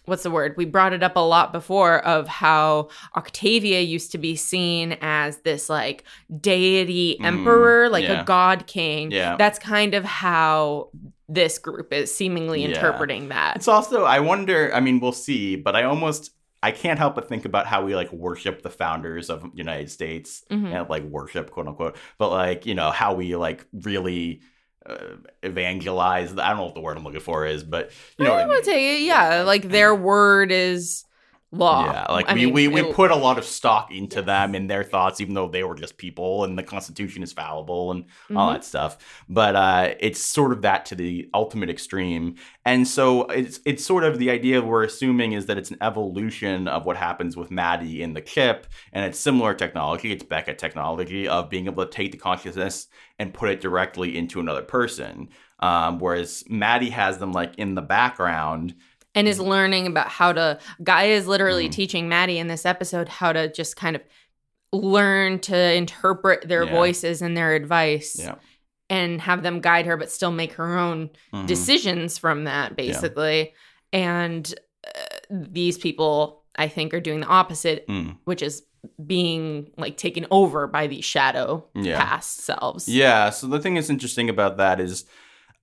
what's 0.05 0.23
the 0.23 0.31
word? 0.31 0.53
We 0.55 0.63
brought 0.63 0.93
it 0.93 1.03
up 1.03 1.17
a 1.17 1.19
lot 1.19 1.51
before 1.51 1.99
of 2.05 2.29
how 2.29 2.87
Octavia 3.17 3.81
used 3.81 4.13
to 4.13 4.17
be 4.17 4.37
seen 4.37 4.97
as 5.01 5.39
this 5.39 5.69
like 5.69 6.05
deity 6.39 7.17
Mm, 7.19 7.25
emperor, 7.25 7.89
like 7.89 8.05
yeah. 8.05 8.21
a 8.21 8.23
god 8.23 8.67
king. 8.67 9.11
Yeah. 9.11 9.35
That's 9.37 9.59
kind 9.59 9.93
of 9.93 10.05
how 10.05 10.91
this 11.27 11.59
group 11.59 11.91
is 11.91 12.13
seemingly 12.15 12.63
interpreting 12.63 13.27
that. 13.29 13.57
It's 13.57 13.67
also 13.67 14.05
I 14.05 14.19
wonder. 14.21 14.71
I 14.73 14.79
mean, 14.79 15.01
we'll 15.01 15.11
see, 15.11 15.57
but 15.57 15.75
I 15.75 15.83
almost 15.83 16.31
I 16.67 16.71
can't 16.71 16.99
help 16.99 17.15
but 17.15 17.27
think 17.29 17.45
about 17.45 17.65
how 17.65 17.83
we 17.85 17.95
like 17.95 18.11
worship 18.11 18.61
the 18.61 18.69
founders 18.69 19.29
of 19.29 19.49
United 19.53 19.89
States 19.91 20.43
Mhm. 20.51 20.71
and 20.73 20.89
like 20.89 21.03
worship, 21.03 21.51
quote 21.51 21.67
unquote. 21.67 21.95
But 22.17 22.29
like 22.31 22.65
you 22.65 22.75
know 22.75 22.91
how 22.91 23.13
we 23.13 23.35
like 23.35 23.65
really 23.73 24.41
uh, 24.85 25.15
evangelize. 25.43 26.31
I 26.37 26.49
don't 26.49 26.57
know 26.57 26.65
what 26.65 26.75
the 26.75 26.81
word 26.81 26.97
I'm 26.97 27.03
looking 27.03 27.19
for 27.19 27.45
is, 27.45 27.63
but 27.63 27.91
you 28.17 28.25
know 28.25 28.33
I 28.33 28.41
I 28.41 28.45
mean. 28.45 28.55
would 28.55 28.65
say, 28.65 29.03
yeah, 29.03 29.41
like 29.43 29.69
their 29.69 29.93
word 29.95 30.51
is 30.51 31.03
law. 31.51 31.85
Yeah, 31.85 32.05
like 32.11 32.27
I 32.29 32.33
we, 32.33 32.45
mean, 32.45 32.53
we, 32.53 32.67
we 32.67 32.81
it- 32.81 32.93
put 32.93 33.09
a 33.09 33.15
lot 33.15 33.37
of 33.37 33.45
stock 33.45 33.89
into 33.91 34.21
them 34.21 34.53
and 34.53 34.69
their 34.69 34.83
thoughts, 34.83 35.21
even 35.21 35.33
though 35.33 35.47
they 35.47 35.63
were 35.63 35.75
just 35.75 35.97
people 35.97 36.43
and 36.43 36.57
the 36.57 36.63
Constitution 36.63 37.23
is 37.23 37.31
fallible 37.31 37.91
and 37.91 38.05
all 38.35 38.49
Mhm. 38.49 38.55
that 38.55 38.65
stuff. 38.65 38.97
But 39.29 39.55
uh, 39.55 39.95
it's 39.99 40.21
sort 40.21 40.51
of 40.51 40.61
that 40.63 40.85
to 40.87 40.95
the 40.95 41.29
ultimate 41.33 41.69
extreme. 41.69 42.35
And 42.65 42.85
so 42.85 43.23
it's 43.27 43.61
it's 43.65 43.85
sort 43.85 44.03
of 44.03 44.19
the 44.19 44.29
idea 44.29 44.61
we're 44.61 44.83
assuming 44.83 45.31
is 45.33 45.45
that 45.45 45.57
it's 45.57 45.71
an 45.71 45.77
evolution 45.81 46.67
of 46.67 46.85
what 46.85 46.97
happens 46.97 47.37
with 47.37 47.49
Madi 47.49 48.01
in 48.01 48.13
the 48.13 48.21
chip, 48.21 48.67
and 48.91 49.05
it's 49.05 49.17
similar 49.17 49.53
technology. 49.53 50.11
It's 50.11 50.23
Becca 50.23 50.55
technology 50.55 51.27
of 51.29 51.49
being 51.49 51.67
able 51.67 51.85
to 51.85 51.89
take 51.91 52.11
the 52.11 52.17
consciousness 52.17 52.87
and 53.19 53.33
put 53.33 53.49
it 53.49 53.61
directly 53.61 54.17
into 54.17 54.39
another 54.41 54.63
person. 54.63 55.29
Um, 55.59 55.97
whereas 55.99 56.43
Madi 56.49 56.89
has 56.89 57.17
them 57.19 57.31
like 57.31 57.55
in 57.55 57.73
the 57.75 57.81
background. 57.81 58.75
And 59.17 59.27
is 59.27 59.39
learning 59.39 59.87
about 59.87 60.09
how 60.09 60.31
to. 60.31 60.59
Guy 60.83 61.05
is 61.05 61.25
literally 61.25 61.67
Mhm. 61.69 61.71
teaching 61.71 62.07
Madi 62.07 62.37
in 62.37 62.47
this 62.47 62.65
episode 62.65 63.09
how 63.09 63.33
to 63.33 63.51
just 63.51 63.75
kind 63.75 63.95
of 63.95 64.03
learn 64.71 65.39
to 65.39 65.73
interpret 65.73 66.47
their 66.47 66.63
Yeah. 66.65 66.71
voices 66.71 67.21
and 67.23 67.35
their 67.35 67.55
advice 67.55 68.15
Yeah. 68.19 68.35
and 68.89 69.19
have 69.21 69.41
them 69.41 69.59
guide 69.59 69.87
her, 69.87 69.97
but 69.97 70.11
still 70.11 70.29
make 70.31 70.53
her 70.53 70.77
own 70.77 71.09
Mhm. 71.33 71.47
decisions 71.47 72.17
from 72.19 72.43
that, 72.43 72.75
basically. 72.75 73.53
And 73.91 74.53
uh, 74.85 75.15
these 75.31 75.77
people, 75.77 76.43
I 76.55 76.67
think, 76.67 76.93
are 76.93 76.99
doing 76.99 77.21
the 77.21 77.27
opposite, 77.27 77.87
Mm. 77.87 78.17
which 78.25 78.41
is 78.43 78.63
being 79.03 79.71
like 79.77 79.97
taken 79.97 80.27
over 80.29 80.67
by 80.67 80.85
these 80.87 81.03
shadow 81.05 81.65
Yeah. 81.75 81.99
past 82.03 82.41
selves. 82.41 82.87
Yeah. 82.87 83.31
So 83.31 83.47
the 83.47 83.59
thing 83.59 83.73
that's 83.73 83.89
interesting 83.89 84.29
about 84.29 84.57
that 84.57 84.79
is 84.79 85.05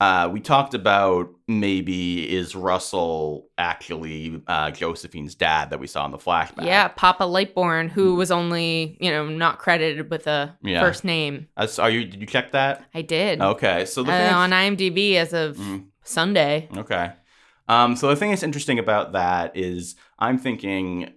uh, 0.00 0.28
we 0.32 0.40
talked 0.40 0.74
about 0.74 1.30
maybe 1.46 2.28
is 2.30 2.54
Russell 2.56 3.48
actually 3.58 4.42
uh, 4.46 4.70
Josephine's 4.70 5.34
dad 5.34 5.70
that 5.70 5.78
we 5.78 5.86
saw 5.86 6.04
in 6.04 6.10
the 6.10 6.18
flashback. 6.18 6.64
Yeah, 6.66 6.88
Papa 6.88 7.24
Lightbourne, 7.24 7.88
who 7.90 8.14
was 8.16 8.30
only, 8.30 8.96
you 9.00 9.10
know, 9.10 9.28
not 9.28 9.58
credited 9.58 10.10
with 10.10 10.26
a 10.26 10.56
Yeah. 10.62 10.80
first 10.80 11.04
name. 11.04 11.48
Uh, 11.56 11.66
so 11.66 11.82
are 11.84 11.90
you? 11.90 12.04
Did 12.04 12.20
you 12.20 12.26
check 12.26 12.52
that? 12.52 12.84
I 12.94 13.02
did. 13.02 13.40
Okay. 13.40 13.84
So 13.86 14.02
the 14.02 14.12
Uh, 14.12 14.34
on 14.36 14.50
IMDb 14.50 15.14
as 15.16 15.32
of 15.32 15.56
Mm. 15.56 15.86
Sunday. 16.02 16.68
Okay. 16.76 17.12
Um, 17.68 17.96
so 17.96 18.08
the 18.08 18.16
thing 18.16 18.30
that's 18.30 18.42
interesting 18.42 18.78
about 18.78 19.12
that 19.12 19.56
is 19.56 19.96
I'm 20.18 20.38
thinking 20.38 21.12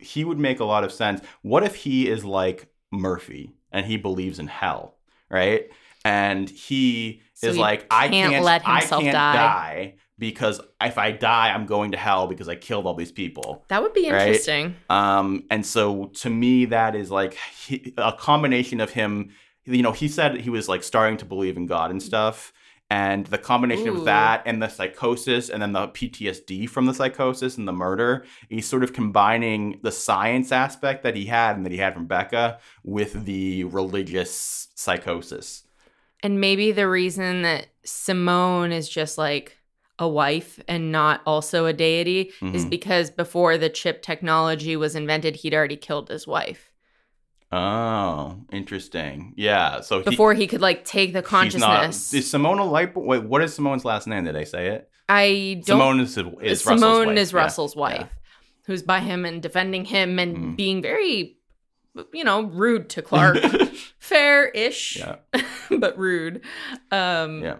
he 0.00 0.24
would 0.24 0.38
make 0.38 0.60
a 0.60 0.64
lot 0.64 0.84
of 0.84 0.92
sense. 0.92 1.20
What 1.42 1.62
if 1.62 1.74
he 1.76 2.08
is 2.08 2.24
like 2.24 2.68
Murphy 2.90 3.52
and 3.72 3.86
he 3.86 3.96
believes 3.96 4.38
in 4.38 4.48
hell, 4.48 4.96
right? 5.30 5.70
And 6.04 6.48
he 6.48 7.20
So 7.34 7.48
is 7.48 7.58
like, 7.58 7.86
I 7.90 8.08
can't 8.08 8.32
can't 8.32 8.44
let 8.44 8.66
I 8.66 8.80
himself 8.80 9.02
can't 9.02 9.12
die. 9.14 9.32
die 9.34 9.94
because 10.18 10.60
if 10.82 10.98
I 10.98 11.12
die, 11.12 11.50
I'm 11.52 11.66
going 11.66 11.92
to 11.92 11.96
hell 11.98 12.26
because 12.26 12.48
I 12.48 12.54
killed 12.54 12.86
all 12.86 12.94
these 12.94 13.12
people. 13.12 13.64
That 13.68 13.82
would 13.82 13.92
be 13.94 14.10
Right. 14.10 14.28
interesting. 14.28 14.76
Um, 14.90 15.44
and 15.50 15.64
so 15.64 16.06
to 16.16 16.30
me, 16.30 16.66
that 16.66 16.94
is 16.94 17.10
like 17.10 17.34
he, 17.66 17.94
a 17.96 18.12
combination 18.12 18.80
of 18.80 18.90
him. 18.90 19.30
You 19.64 19.82
know, 19.82 19.92
he 19.92 20.08
said 20.08 20.40
he 20.40 20.50
was 20.50 20.68
like 20.68 20.82
starting 20.82 21.16
to 21.18 21.24
believe 21.24 21.56
in 21.56 21.66
God 21.66 21.90
and 21.90 22.02
stuff, 22.02 22.52
and 22.90 23.24
the 23.26 23.38
combination 23.38 23.88
Ooh. 23.88 23.98
of 23.98 24.04
that 24.06 24.42
and 24.46 24.60
the 24.62 24.68
psychosis, 24.68 25.48
and 25.48 25.62
then 25.62 25.72
the 25.72 25.88
PTSD 25.88 26.68
from 26.68 26.86
the 26.86 26.94
psychosis 26.94 27.56
and 27.56 27.68
the 27.68 27.72
murder. 27.72 28.24
He's 28.48 28.66
sort 28.66 28.82
of 28.82 28.92
combining 28.92 29.78
the 29.82 29.92
science 29.92 30.50
aspect 30.50 31.02
that 31.04 31.14
he 31.14 31.26
had 31.26 31.56
and 31.56 31.64
that 31.64 31.72
he 31.72 31.78
had 31.78 31.94
from 31.94 32.06
Becca 32.06 32.58
with 32.82 33.24
the 33.26 33.64
religious 33.64 34.68
psychosis. 34.74 35.62
And 36.22 36.40
maybe 36.40 36.72
the 36.72 36.88
reason 36.88 37.42
that 37.42 37.68
Simone 37.84 38.72
is 38.72 38.88
just 38.88 39.16
like 39.18 39.56
a 39.98 40.08
wife 40.08 40.58
and 40.68 40.90
not 40.92 41.20
also 41.26 41.66
a 41.66 41.72
deity 41.72 42.32
is 42.42 42.64
Mhm. 42.64 42.70
because 42.70 43.10
before 43.10 43.58
the 43.58 43.68
chip 43.68 44.02
technology 44.02 44.76
was 44.76 44.94
invented, 44.94 45.36
he'd 45.36 45.54
already 45.54 45.76
killed 45.76 46.08
his 46.08 46.26
wife. 46.26 46.70
Oh, 47.52 48.36
interesting. 48.52 49.34
Yeah. 49.36 49.80
So 49.80 49.98
he- 49.98 50.04
Before 50.10 50.34
he 50.34 50.46
could 50.46 50.60
like 50.60 50.84
take 50.84 51.12
the 51.12 51.18
he's 51.20 51.56
not. 51.56 51.80
consciousness. 51.80 52.14
Is 52.14 52.30
Simone 52.30 52.58
a 52.58 52.64
light? 52.64 52.96
Wait, 52.96 53.24
what 53.24 53.42
is 53.42 53.54
Simone's 53.54 53.84
last 53.84 54.06
name? 54.06 54.24
Did 54.24 54.36
I 54.36 54.44
say 54.44 54.68
it? 54.68 54.88
I 55.08 55.60
don't 55.66 55.78
Simone 55.78 56.00
is, 56.00 56.16
is 56.16 56.24
Russell's 56.24 56.62
Simone 56.62 57.06
wife. 57.08 57.18
is 57.18 57.34
Russell's 57.34 57.74
Yeah. 57.74 57.80
wife, 57.80 58.16
who's 58.66 58.82
by 58.82 59.00
him 59.00 59.24
and 59.24 59.42
defending 59.42 59.84
him 59.86 60.18
and 60.20 60.36
Mm. 60.36 60.56
being 60.56 60.80
very, 60.80 61.38
you 62.12 62.22
know, 62.22 62.42
rude 62.44 62.88
to 62.90 63.02
Clarke. 63.02 63.42
fair-ish, 64.00 64.96
Yeah. 64.96 65.16
but 65.78 65.96
rude. 65.98 66.40
Um, 66.90 67.42
Yeah. 67.42 67.56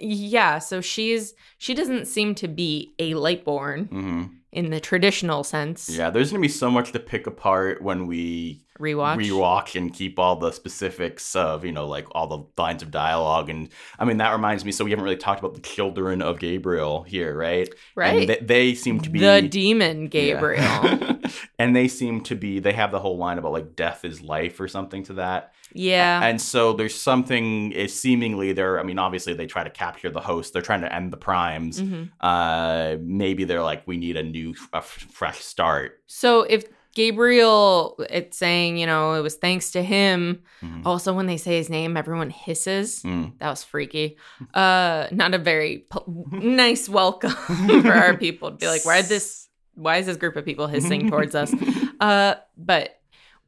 yeah. 0.00 0.58
So 0.60 0.80
she's 0.80 1.34
she 1.58 1.74
doesn't 1.74 2.06
seem 2.06 2.34
to 2.36 2.48
be 2.48 2.94
a 2.98 3.12
lightbourne 3.14 3.88
hmm 3.88 4.22
in 4.52 4.70
the 4.70 4.78
traditional 4.78 5.42
sense. 5.42 5.90
Yeah. 5.90 6.10
There's 6.10 6.30
gonna 6.30 6.40
be 6.40 6.46
so 6.48 6.70
much 6.70 6.92
to 6.92 7.00
pick 7.00 7.26
apart 7.26 7.82
when 7.82 8.06
we 8.06 8.60
Rewatch. 8.78 9.16
rewatch 9.16 9.74
and 9.76 9.92
keep 9.92 10.16
all 10.18 10.36
the 10.36 10.52
specifics 10.52 11.34
of 11.36 11.64
you 11.64 11.72
know 11.72 11.86
like 11.88 12.06
all 12.12 12.26
the 12.28 12.44
lines 12.62 12.80
of 12.82 12.90
dialogue 12.92 13.50
and 13.50 13.68
I 13.98 14.04
mean 14.04 14.18
that 14.18 14.30
reminds 14.32 14.64
me. 14.64 14.70
So 14.70 14.84
we 14.84 14.90
haven't 14.92 15.04
really 15.04 15.16
talked 15.16 15.40
about 15.40 15.54
the 15.54 15.60
children 15.60 16.22
of 16.22 16.38
Gabriel 16.38 17.02
here, 17.02 17.36
right? 17.36 17.68
Right. 17.96 18.30
And 18.30 18.48
they, 18.48 18.74
seem 18.74 19.00
to 19.00 19.10
be 19.10 19.18
the 19.18 19.42
demon 19.42 20.02
Yeah. 20.02 20.08
Gabriel. 20.08 21.18
and 21.58 21.74
they 21.74 21.88
seem 21.88 22.20
to 22.22 22.34
be. 22.36 22.60
They 22.60 22.72
have 22.72 22.90
the 22.92 23.00
whole 23.00 23.16
line 23.18 23.38
about 23.38 23.52
like 23.52 23.74
death 23.74 24.04
is 24.04 24.22
life 24.22 24.60
or 24.60 24.68
something 24.68 25.02
to 25.04 25.14
that. 25.14 25.52
Yeah. 25.74 26.22
And 26.24 26.40
so 26.40 26.72
there's 26.72 26.94
something 26.94 27.72
is 27.72 27.98
seemingly 27.98 28.52
they're 28.52 28.78
I 28.78 28.84
mean 28.84 28.98
obviously 28.98 29.34
they 29.34 29.46
try 29.46 29.64
to 29.64 29.70
capture 29.70 30.08
the 30.10 30.20
host. 30.20 30.52
They're 30.52 30.62
trying 30.62 30.82
to 30.82 30.94
end 30.94 31.12
the 31.12 31.16
primes. 31.16 31.80
Mhm. 31.82 32.10
Uh 32.20 32.96
maybe 33.02 33.44
they're 33.44 33.62
like 33.62 33.82
we 33.86 33.96
need 33.96 34.16
a 34.16 34.22
new 34.22 34.54
a 34.72 34.78
f- 34.78 35.06
fresh 35.10 35.40
start. 35.40 36.00
So 36.06 36.42
if 36.42 36.64
Gabriel, 36.94 37.96
it's 38.08 38.38
saying, 38.38 38.76
you 38.78 38.86
know, 38.86 39.14
it 39.14 39.20
was 39.20 39.34
thanks 39.34 39.72
to 39.72 39.82
him. 39.82 40.42
Mhm. 40.62 40.82
Also, 40.86 41.12
when 41.12 41.26
they 41.26 41.36
say 41.36 41.56
his 41.56 41.68
name, 41.68 41.96
everyone 41.96 42.30
hisses. 42.30 43.02
Mm. 43.02 43.32
That 43.40 43.50
was 43.50 43.64
freaky. 43.64 44.16
Uh, 44.54 45.08
not 45.10 45.34
a 45.34 45.38
very 45.38 45.86
po- 45.90 46.04
nice 46.30 46.88
welcome 46.88 47.30
for 47.82 47.92
our 47.92 48.16
people 48.16 48.52
to 48.52 48.56
be 48.56 48.68
like, 48.68 48.84
why 48.86 49.02
this? 49.02 49.48
Why 49.74 49.96
is 49.96 50.06
this 50.06 50.16
group 50.16 50.36
of 50.36 50.44
people 50.44 50.68
hissing 50.68 51.10
towards 51.10 51.34
us? 51.34 51.52
Uh, 52.00 52.34
but 52.56 53.00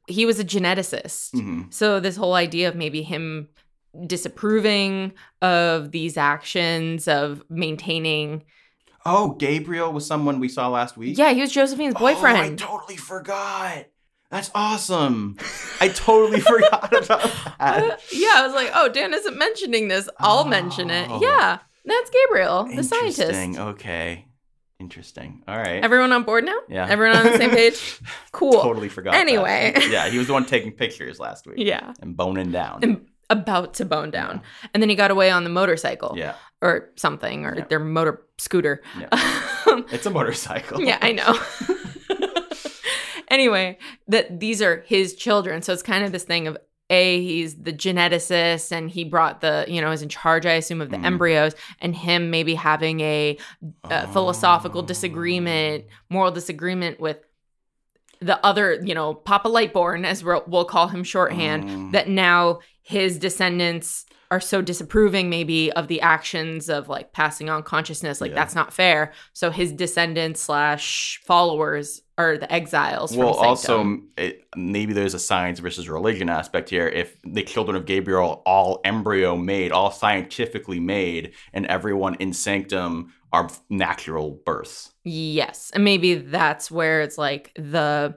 he 0.07 0.25
was 0.27 0.39
a 0.39 0.45
geneticist. 0.45 1.33
Mhm. 1.33 1.73
So 1.73 2.01
this 2.01 2.17
whole 2.17 2.35
idea 2.35 2.69
of 2.69 2.75
maybe 2.77 3.03
him 3.03 3.49
disapproving 4.07 5.13
of 5.43 5.91
these 5.93 6.17
actions 6.17 7.09
of 7.09 7.43
maintaining. 7.49 8.43
Oh, 9.05 9.31
Gabriel 9.31 9.93
was 9.93 10.05
someone 10.07 10.41
we 10.41 10.49
saw 10.49 10.69
last 10.69 10.97
week. 10.97 11.17
Yeah, 11.17 11.33
he 11.33 11.41
was 11.41 11.53
Josephine's 11.53 11.95
boyfriend. 11.95 12.37
Oh, 12.39 12.41
I 12.41 12.55
totally 12.69 12.97
forgot. 12.97 13.87
That's 14.31 14.51
awesome. 14.55 15.37
I 15.81 15.89
totally 15.89 16.41
forgot 16.53 16.93
about 16.93 17.25
Uh, 17.61 17.81
that. 17.81 18.01
yeah, 18.13 18.33
I 18.35 18.43
was 18.45 18.55
like, 18.55 18.71
oh, 18.75 18.89
Dan 18.89 19.15
isn't 19.15 19.37
mentioning 19.39 19.89
this. 19.89 20.09
I'll 20.19 20.45
mention 20.45 20.91
it. 20.91 21.09
Oh. 21.11 21.21
Yeah, 21.23 21.59
that's 21.85 22.11
Gabriel, 22.11 22.65
the 22.65 22.83
scientist. 22.83 23.59
Okay. 23.59 24.26
Interesting. 24.79 25.43
All 25.49 25.57
right. 25.57 25.83
Everyone 25.83 26.13
on 26.13 26.25
board 26.25 26.45
now? 26.45 26.59
Yeah. 26.69 26.87
Everyone 26.89 27.17
on 27.17 27.25
the 27.25 27.39
same 27.39 27.51
page? 27.51 28.01
Cool. 28.33 28.53
Totally 28.61 28.91
forgot. 28.91 29.13
that. 29.13 29.21
Anyway. 29.21 29.73
yeah, 29.89 30.09
he 30.11 30.19
was 30.19 30.27
the 30.27 30.35
one 30.35 30.45
taking 30.45 30.71
pictures 30.73 31.19
last 31.19 31.47
week 31.47 31.57
Yeah. 31.59 31.95
and 32.03 32.15
boning 32.15 32.53
down. 32.53 32.81
And 32.83 33.07
about 33.31 33.73
to 33.75 33.87
bone 33.87 34.11
down. 34.11 34.43
And 34.75 34.83
then 34.83 34.91
he 34.91 34.95
got 34.95 35.11
away 35.11 35.31
on 35.31 35.43
the 35.45 35.51
motorcycle 35.51 36.13
yeah, 36.17 36.35
or 36.61 36.91
something, 36.97 37.47
or 37.47 37.57
Yeah. 37.57 37.65
their 37.65 37.79
motor 37.81 38.23
scooter. 38.39 38.83
Yeah. 39.01 39.09
Um, 39.67 39.87
it's 39.91 40.05
a 40.07 40.11
motorcycle. 40.11 40.81
yeah, 40.83 40.99
I 41.01 41.13
know. 41.13 41.39
anyway, 43.29 43.79
that 44.09 44.39
these 44.41 44.61
are 44.63 44.83
his 44.87 45.15
children. 45.15 45.63
So 45.63 45.73
it's 45.73 45.83
kind 45.83 46.05
of 46.05 46.13
this 46.13 46.25
thing 46.25 46.47
of 46.47 46.57
a 46.89 47.21
he's 47.21 47.57
the 47.57 47.73
geneticist 47.73 48.71
and 48.71 48.91
he 48.91 49.03
brought 49.05 49.41
the 49.41 49.65
you 49.67 49.81
know 49.81 49.91
is 49.91 50.03
in 50.03 50.09
charge 50.09 50.47
i 50.47 50.53
assume 50.53 50.81
of 50.81 50.91
the 50.91 50.97
Mhm. 50.97 51.05
embryos 51.05 51.53
and 51.81 51.97
him 51.97 52.31
maybe 52.31 52.55
having 52.55 53.01
a, 53.01 53.37
philosophical 54.13 54.83
Oh. 54.83 54.87
disagreement 54.87 55.85
moral 56.11 56.31
disagreement 56.31 57.01
with 57.01 57.19
the 58.21 58.45
other 58.47 58.81
you 58.85 58.95
know 58.95 59.15
papa 59.15 59.49
lightbourne 59.49 60.05
as 60.07 60.23
we'll, 60.23 60.45
we'll 60.47 60.65
call 60.65 60.89
him 60.89 61.03
shorthand 61.03 61.65
Mm. 61.65 61.93
that 61.93 62.09
now 62.09 62.61
his 62.83 63.19
descendants 63.19 64.07
are 64.31 64.41
so 64.41 64.61
disapproving 64.63 65.31
maybe 65.31 65.71
of 65.73 65.89
the 65.89 66.01
actions 66.01 66.69
of 66.69 66.89
like 66.89 67.13
passing 67.13 67.49
on 67.51 67.63
consciousness 67.63 68.21
like 68.21 68.31
Yeah. 68.31 68.37
that's 68.37 68.55
not 68.55 68.73
fair 68.73 69.13
so 69.33 69.51
his 69.51 69.73
descendants 69.73 70.41
slash 70.41 71.21
followers 71.25 72.03
are 72.19 72.39
the 72.39 72.51
exiles 72.53 73.15
Well, 73.17 73.35
from 73.35 73.45
also 73.47 73.99
it, 74.17 74.45
maybe 74.57 74.93
there's 74.95 75.13
a 75.15 75.19
science 75.19 75.59
versus 75.61 75.87
religion 75.89 76.31
aspect 76.31 76.71
here. 76.71 76.89
If 76.89 77.15
the 77.25 77.43
children 77.43 77.77
of 77.77 77.85
Gabriel, 77.85 78.43
all 78.47 78.81
embryo 78.87 79.37
made, 79.37 79.71
all 79.71 79.91
scientifically 79.91 80.81
made, 80.81 81.33
and 81.53 81.67
everyone 81.67 82.15
in 82.15 82.33
Sanctum 82.33 83.13
are 83.35 83.51
natural 83.69 84.31
births. 84.47 84.93
yes 85.05 85.71
and 85.75 85.85
maybe 85.85 86.15
that's 86.15 86.71
where 86.71 87.03
it's 87.03 87.19
like 87.19 87.53
the 87.57 88.15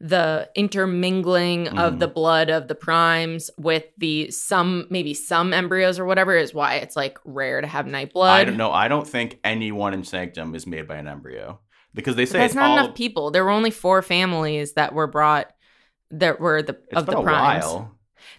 the 0.00 0.48
intermingling 0.54 1.68
of 1.68 1.94
Mhm. 1.94 1.98
the 1.98 2.08
blood 2.08 2.48
of 2.48 2.68
the 2.68 2.74
primes 2.74 3.50
with 3.58 3.84
the 3.98 4.30
some 4.30 4.86
maybe 4.88 5.12
some 5.12 5.52
embryos 5.52 5.98
or 5.98 6.06
whatever 6.06 6.34
is 6.34 6.54
why 6.54 6.76
it's 6.76 6.96
like 6.96 7.18
rare 7.24 7.60
to 7.60 7.66
have 7.66 7.86
night 7.86 8.12
blood 8.12 8.30
I 8.40 8.44
don't 8.44 8.56
know. 8.56 8.72
I 8.72 8.88
don't 8.88 9.06
think 9.06 9.38
anyone 9.44 9.92
in 9.92 10.02
Sanctum 10.04 10.54
is 10.54 10.66
made 10.66 10.88
by 10.88 10.96
an 10.96 11.06
embryo 11.06 11.60
because 11.92 12.16
they 12.16 12.22
But 12.24 12.28
say 12.30 12.38
that's 12.38 12.52
it's 12.52 12.56
not 12.56 12.70
all, 12.70 12.78
enough 12.78 12.94
people. 12.94 13.30
There 13.30 13.44
were 13.44 13.50
only 13.50 13.70
four 13.70 14.00
families 14.00 14.72
that 14.72 14.94
were 14.94 15.06
brought 15.06 15.52
that 16.10 16.40
were 16.40 16.62
the 16.62 16.78
It's 16.88 16.96
of 16.98 17.06
the 17.06 17.20
primes. 17.20 17.64
while. 17.64 17.94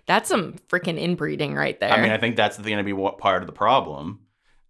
That's 0.08 0.30
some 0.30 0.56
freaking 0.68 1.00
inbreeding 1.00 1.54
right 1.54 1.80
there. 1.80 1.92
I 1.92 2.02
mean, 2.02 2.12
I 2.12 2.18
think 2.18 2.36
that's 2.36 2.58
the 2.58 2.64
going 2.64 2.78
to 2.78 2.84
be 2.84 2.94
what 2.94 3.18
part 3.20 3.44
of 3.44 3.48
the 3.48 3.54
problem. 3.54 4.22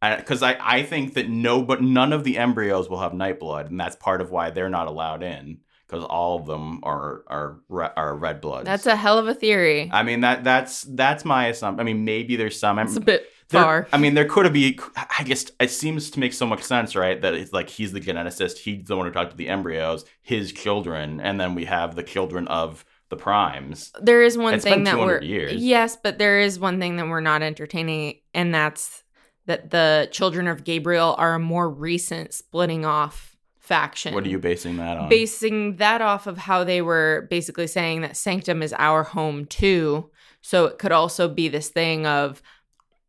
Because 0.01 0.41
I, 0.43 0.57
I 0.59 0.83
think 0.83 1.13
that 1.13 1.29
no, 1.29 1.61
but 1.61 1.81
none 1.81 2.11
of 2.11 2.23
the 2.23 2.37
embryos 2.37 2.89
will 2.89 2.99
have 2.99 3.13
night 3.13 3.39
blood, 3.39 3.69
and 3.69 3.79
that's 3.79 3.95
part 3.95 4.19
of 4.19 4.31
why 4.31 4.49
they're 4.49 4.69
not 4.69 4.87
allowed 4.87 5.21
in. 5.23 5.59
Because 5.91 6.05
all 6.05 6.37
of 6.39 6.45
them 6.45 6.79
are 6.83 7.23
are 7.27 7.59
are 7.97 8.15
red 8.15 8.39
bloods. 8.39 8.65
that's 8.65 8.85
a 8.85 8.95
hell 8.95 9.17
of 9.19 9.27
a 9.27 9.33
theory. 9.33 9.89
I 9.91 10.03
mean 10.03 10.21
that 10.21 10.45
that's 10.45 10.83
that's 10.83 11.25
my 11.25 11.47
assumption. 11.47 11.81
I 11.81 11.83
mean 11.83 12.05
maybe 12.05 12.37
there's 12.37 12.57
some. 12.57 12.79
it's 12.79 12.95
a 12.95 13.01
bit 13.01 13.27
there- 13.49 13.61
far. 13.61 13.87
I 13.91 13.97
mean 13.97 14.13
there 14.13 14.23
could 14.25 14.45
have 14.45 14.53
be. 14.53 14.79
I 14.95 15.23
guess 15.23 15.51
it 15.59 15.69
seems 15.69 16.09
to 16.11 16.19
make 16.21 16.31
so 16.31 16.45
much 16.45 16.63
sense, 16.63 16.95
right? 16.95 17.21
That 17.21 17.33
it's 17.33 17.51
like 17.51 17.69
he's 17.69 17.91
the 17.91 17.99
geneticist. 17.99 18.59
He's 18.59 18.85
the 18.85 18.95
one 18.95 19.05
who 19.05 19.11
talked 19.11 19.31
to 19.31 19.37
the 19.37 19.49
embryos, 19.49 20.05
his 20.21 20.53
children, 20.53 21.19
and 21.19 21.41
then 21.41 21.55
we 21.55 21.65
have 21.65 21.95
the 21.95 22.03
children 22.03 22.47
of 22.47 22.85
the 23.09 23.17
primes. 23.17 23.91
There 24.01 24.23
is 24.23 24.37
one 24.37 24.53
It's 24.53 24.63
thing 24.63 24.85
that 24.85 24.97
we're 24.97 25.21
years. 25.21 25.55
yes, 25.55 25.97
but 26.01 26.17
there 26.17 26.39
is 26.39 26.57
one 26.57 26.79
thing 26.79 26.95
that 26.95 27.07
we're 27.09 27.19
not 27.19 27.41
entertaining, 27.43 28.21
and 28.33 28.55
that's 28.55 29.03
that 29.47 29.71
the 29.71 30.07
children 30.13 30.47
of 30.47 30.63
Gabriel 30.63 31.15
are 31.17 31.35
a 31.35 31.39
more 31.39 31.69
recent 31.69 32.33
splitting 32.33 32.85
off 32.85 33.30
faction. 33.71 34.13
What 34.13 34.25
are 34.25 34.29
you 34.29 34.39
basing 34.39 34.75
that 34.77 34.97
on? 34.97 35.09
basing 35.09 35.77
that 35.77 36.01
off 36.01 36.27
of 36.27 36.37
how 36.37 36.63
they 36.63 36.81
were 36.81 37.27
basically 37.29 37.67
saying 37.67 38.01
that 38.01 38.17
sanctum 38.17 38.61
is 38.61 38.73
our 38.77 39.03
home 39.03 39.45
too 39.45 40.09
so 40.41 40.65
it 40.65 40.77
could 40.81 40.91
also 40.91 41.27
be 41.29 41.47
this 41.49 41.69
thing 41.69 42.05
of 42.05 42.41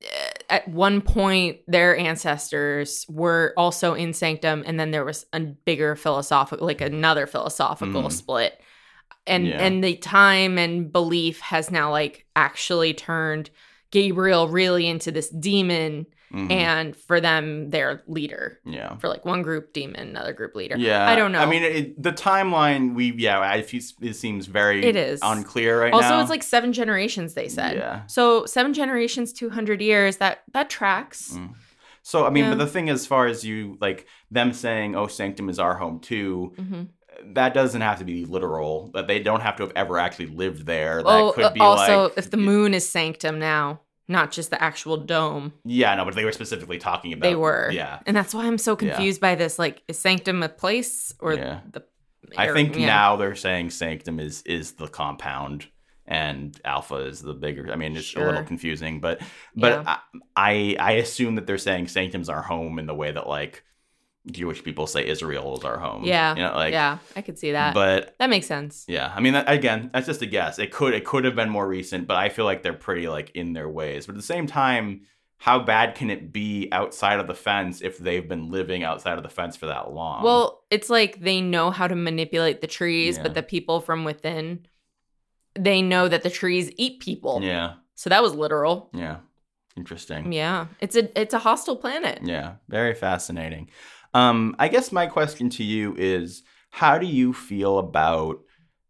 eh, 0.02 0.30
at 0.50 0.68
one 0.68 1.00
point 1.00 1.58
their 1.66 1.96
ancestors 1.96 3.06
were 3.08 3.54
also 3.56 3.94
in 3.94 4.12
sanctum 4.12 4.62
and 4.66 4.78
then 4.78 4.90
there 4.90 5.04
was 5.04 5.26
a 5.32 5.40
bigger 5.40 5.96
philosophical 5.96 6.66
like 6.66 6.80
another 6.80 7.26
philosophical 7.26 8.02
Mm. 8.04 8.12
split 8.12 8.60
and 9.26 9.46
Yeah. 9.46 9.60
and 9.64 9.82
the 9.82 9.96
time 9.96 10.58
and 10.58 10.92
belief 10.92 11.40
has 11.40 11.70
now 11.70 11.90
like 11.90 12.26
actually 12.36 12.92
turned 12.94 13.50
gabriel 13.90 14.48
really 14.48 14.86
into 14.86 15.10
this 15.10 15.28
demon 15.30 16.06
Mhm. 16.32 16.50
and 16.50 16.96
for 16.96 17.20
them 17.20 17.68
their 17.70 18.02
leader 18.06 18.58
yeah. 18.64 18.96
for 18.96 19.08
like 19.08 19.24
one 19.26 19.42
group 19.42 19.72
demon 19.74 20.08
another 20.08 20.32
group 20.32 20.54
leader 20.54 20.76
Yeah, 20.78 21.06
I 21.08 21.14
don't 21.14 21.30
know. 21.32 21.40
I 21.40 21.46
mean, 21.46 21.62
it, 21.62 22.02
the 22.02 22.12
timeline 22.12 22.94
we 22.94 23.12
yeah, 23.12 23.38
I, 23.38 23.56
it 23.56 24.14
seems 24.16 24.46
very 24.46 24.82
It 24.84 24.96
is. 24.96 25.20
unclear 25.22 25.80
right 25.80 25.90
now. 25.90 25.96
also 25.98 26.08
now. 26.08 26.20
it's 26.20 26.30
like 26.30 26.42
seven 26.42 26.72
generations 26.72 27.34
they 27.34 27.48
said 27.48 27.76
Yeah. 27.76 28.06
so 28.06 28.46
seven 28.46 28.72
generations 28.72 29.32
200 29.32 29.82
years 29.82 30.16
that 30.18 30.42
that 30.52 30.70
tracks 30.70 31.32
Mm. 31.32 31.54
So 32.04 32.26
I 32.26 32.30
mean, 32.30 32.44
Yeah. 32.44 32.50
but 32.50 32.58
the 32.58 32.66
thing 32.66 32.88
as 32.90 33.06
far 33.06 33.26
as 33.26 33.44
you 33.44 33.76
like 33.80 34.06
them 34.28 34.52
saying, 34.52 34.96
"Oh, 34.96 35.06
Sanctum 35.06 35.48
is 35.48 35.60
our 35.60 35.76
home 35.76 36.00
too," 36.00 36.52
Mhm. 36.58 36.88
that 37.34 37.54
doesn't 37.54 37.80
have 37.80 38.00
to 38.00 38.04
be 38.04 38.24
literal. 38.24 38.90
That 38.94 39.06
they 39.06 39.20
don't 39.20 39.40
have 39.40 39.54
to 39.58 39.62
have 39.64 39.72
ever 39.76 39.98
actually 39.98 40.26
lived 40.26 40.66
there. 40.66 40.96
That 41.04 41.08
oh 41.08 41.30
could 41.32 41.44
uh, 41.44 41.50
be 41.50 41.60
also 41.60 42.04
like 42.04 42.14
if 42.16 42.28
the 42.32 42.38
moon 42.38 42.74
is 42.74 42.88
sanctum 42.88 43.38
now 43.38 43.81
not 44.08 44.32
just 44.32 44.50
the 44.50 44.62
actual 44.62 44.96
dome 44.96 45.52
Yeah, 45.64 45.94
no, 45.94 46.04
but 46.04 46.14
they 46.14 46.24
were 46.24 46.32
specifically 46.32 46.78
talking 46.78 47.12
about 47.12 47.22
they 47.28 47.34
were 47.34 47.70
Yeah, 47.72 48.00
and 48.06 48.16
that's 48.16 48.34
why 48.34 48.46
i'm 48.46 48.58
so 48.58 48.72
Yeah. 48.72 48.76
confused 48.94 49.20
by 49.20 49.34
this 49.34 49.58
like 49.58 49.82
is 49.88 49.98
sanctum 49.98 50.42
a 50.42 50.48
place 50.48 51.14
or 51.20 51.34
Yeah. 51.34 51.60
the 51.70 51.84
I 52.36 52.52
think 52.52 52.76
yeah. 52.76 52.86
now 52.86 53.16
they're 53.16 53.34
saying 53.34 53.70
Sanctum 53.70 54.18
is 54.18 54.42
is 54.42 54.72
the 54.72 54.88
compound 54.88 55.66
and 56.06 56.58
Alpha 56.64 56.96
is 56.96 57.20
the 57.20 57.34
bigger. 57.34 57.70
I 57.70 57.76
mean, 57.76 57.94
it's 57.96 58.14
a 58.14 58.20
little 58.20 58.42
confusing, 58.44 59.00
but 59.00 59.20
but 59.54 59.84
Yeah. 59.84 59.98
I 60.34 60.76
I 60.78 60.92
assume 60.92 61.34
that 61.34 61.46
they're 61.46 61.58
saying 61.58 61.88
Sanctum's 61.88 62.30
our 62.30 62.40
home 62.42 62.78
in 62.78 62.86
the 62.86 62.94
way 62.94 63.10
that 63.12 63.26
like 63.28 63.64
Jewish 64.30 64.62
people 64.62 64.86
say 64.86 65.06
Israel 65.06 65.58
is 65.58 65.64
our 65.64 65.78
home. 65.78 66.04
yeah 66.04 66.34
you 66.36 66.42
know, 66.42 66.54
like 66.54 66.72
yeah 66.72 66.98
i 67.16 67.22
could 67.22 67.38
see 67.38 67.52
that 67.52 67.74
But 67.74 68.14
that 68.18 68.30
makes 68.30 68.46
sense 68.46 68.84
yeah, 68.86 69.12
I 69.16 69.20
mean, 69.20 69.32
that, 69.32 69.50
again, 69.50 69.90
that's 69.92 70.06
just 70.06 70.22
a 70.22 70.26
guess. 70.26 70.58
It 70.58 70.70
could 70.70 70.94
it 70.94 71.04
could 71.04 71.24
have 71.24 71.34
been 71.34 71.50
more 71.50 71.66
recent, 71.66 72.06
but 72.06 72.16
I 72.16 72.28
feel 72.28 72.44
like 72.44 72.62
they're 72.62 72.72
pretty 72.72 73.08
like 73.08 73.30
in 73.34 73.52
their 73.52 73.68
ways. 73.68 74.06
But 74.06 74.12
at 74.14 74.18
the 74.18 74.22
same 74.36 74.46
time, 74.46 75.02
how 75.38 75.58
bad 75.58 75.96
can 75.96 76.08
it 76.08 76.32
be 76.32 76.68
outside 76.70 77.18
of 77.18 77.26
the 77.26 77.34
fence 77.34 77.80
if 77.82 77.98
they've 77.98 78.28
been 78.28 78.50
living 78.50 78.84
outside 78.84 79.16
of 79.18 79.24
the 79.24 79.28
fence 79.28 79.56
for 79.56 79.66
that 79.66 79.92
long? 79.92 80.22
well 80.22 80.62
it's 80.70 80.88
like 80.88 81.20
they 81.20 81.40
know 81.40 81.70
how 81.72 81.88
to 81.88 81.96
manipulate 81.96 82.60
the 82.60 82.66
trees 82.68 83.16
Yeah. 83.16 83.22
but 83.24 83.34
the 83.34 83.42
people 83.42 83.80
from 83.80 84.04
within 84.04 84.66
they 85.58 85.82
know 85.82 86.06
that 86.08 86.22
the 86.22 86.30
trees 86.30 86.70
eat 86.76 87.00
people. 87.00 87.40
Yeah. 87.42 87.74
So 87.96 88.08
that 88.10 88.22
was 88.22 88.34
literal. 88.34 88.88
Yeah. 88.94 89.16
Interesting. 89.76 90.32
Yeah. 90.32 90.66
It's 90.80 90.96
a 90.96 91.20
it's 91.20 91.34
a 91.34 91.38
hostile 91.38 91.76
planet. 91.76 92.20
Yeah, 92.22 92.54
very 92.68 92.94
fascinating. 92.94 93.68
Um, 94.14 94.54
I 94.58 94.68
guess 94.68 94.92
my 94.92 95.06
question 95.06 95.50
to 95.50 95.64
you 95.64 95.94
is 95.96 96.42
how 96.70 96.98
do 96.98 97.06
you 97.06 97.32
feel 97.32 97.78
about 97.78 98.40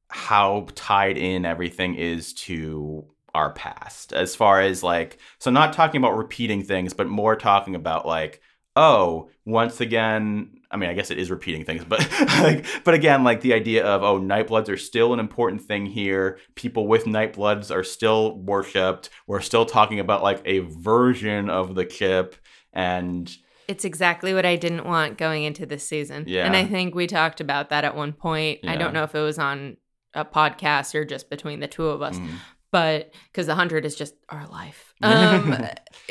how 0.08 0.66
tied 0.74 1.16
in 1.16 1.44
everything 1.44 1.94
is 1.94 2.32
to 2.34 3.06
our 3.34 3.52
past? 3.52 4.12
As 4.12 4.34
far 4.36 4.60
as 4.60 4.82
like 4.82 5.18
so 5.38 5.50
not 5.50 5.72
talking 5.72 6.00
about 6.00 6.16
repeating 6.16 6.62
things 6.62 6.92
but 6.92 7.06
more 7.08 7.36
talking 7.36 7.74
about 7.74 8.06
like 8.06 8.40
oh 8.74 9.28
once 9.44 9.82
again 9.82 10.50
i 10.70 10.78
mean 10.78 10.88
i 10.88 10.94
guess 10.94 11.10
it 11.10 11.18
is 11.18 11.30
repeating 11.30 11.62
things 11.62 11.84
but 11.84 12.00
like 12.40 12.64
but 12.84 12.94
again 12.94 13.22
like 13.22 13.42
the 13.42 13.52
idea 13.52 13.84
of 13.84 14.02
oh 14.02 14.18
nightbloods 14.18 14.70
are 14.70 14.78
still 14.78 15.12
an 15.12 15.20
important 15.20 15.60
thing 15.62 15.84
here. 15.86 16.38
People 16.54 16.86
with 16.86 17.04
nightbloods 17.04 17.70
are 17.74 17.84
still 17.84 18.38
worshipped. 18.38 19.10
We're 19.26 19.40
still 19.40 19.66
talking 19.66 20.00
about 20.00 20.22
like 20.22 20.40
a 20.44 20.60
version 20.60 21.50
of 21.50 21.74
the 21.74 21.84
chip 21.84 22.36
and 22.72 23.30
It's 23.68 23.84
exactly 23.84 24.34
what 24.34 24.44
I 24.44 24.56
didn't 24.56 24.84
want 24.84 25.18
going 25.18 25.44
into 25.44 25.66
this 25.66 25.86
season. 25.86 26.24
Yeah. 26.26 26.44
And 26.46 26.56
I 26.56 26.64
think 26.64 26.94
we 26.94 27.06
talked 27.06 27.40
about 27.40 27.70
that 27.70 27.84
at 27.84 27.96
one 27.96 28.12
point. 28.12 28.60
I 28.66 28.76
don't 28.76 28.92
know 28.92 29.04
if 29.04 29.14
it 29.14 29.20
was 29.20 29.38
on 29.38 29.76
a 30.14 30.24
podcast 30.24 30.94
or 30.94 31.04
just 31.04 31.30
between 31.30 31.60
the 31.60 31.68
two 31.68 31.86
of 31.86 32.02
us, 32.02 32.18
mm, 32.18 32.28
but 32.70 33.12
because 33.30 33.46
the 33.46 33.54
hundred 33.54 33.84
is 33.84 33.94
just 33.96 34.14
our 34.28 34.46
life. 34.46 34.88
Um, 35.02 35.58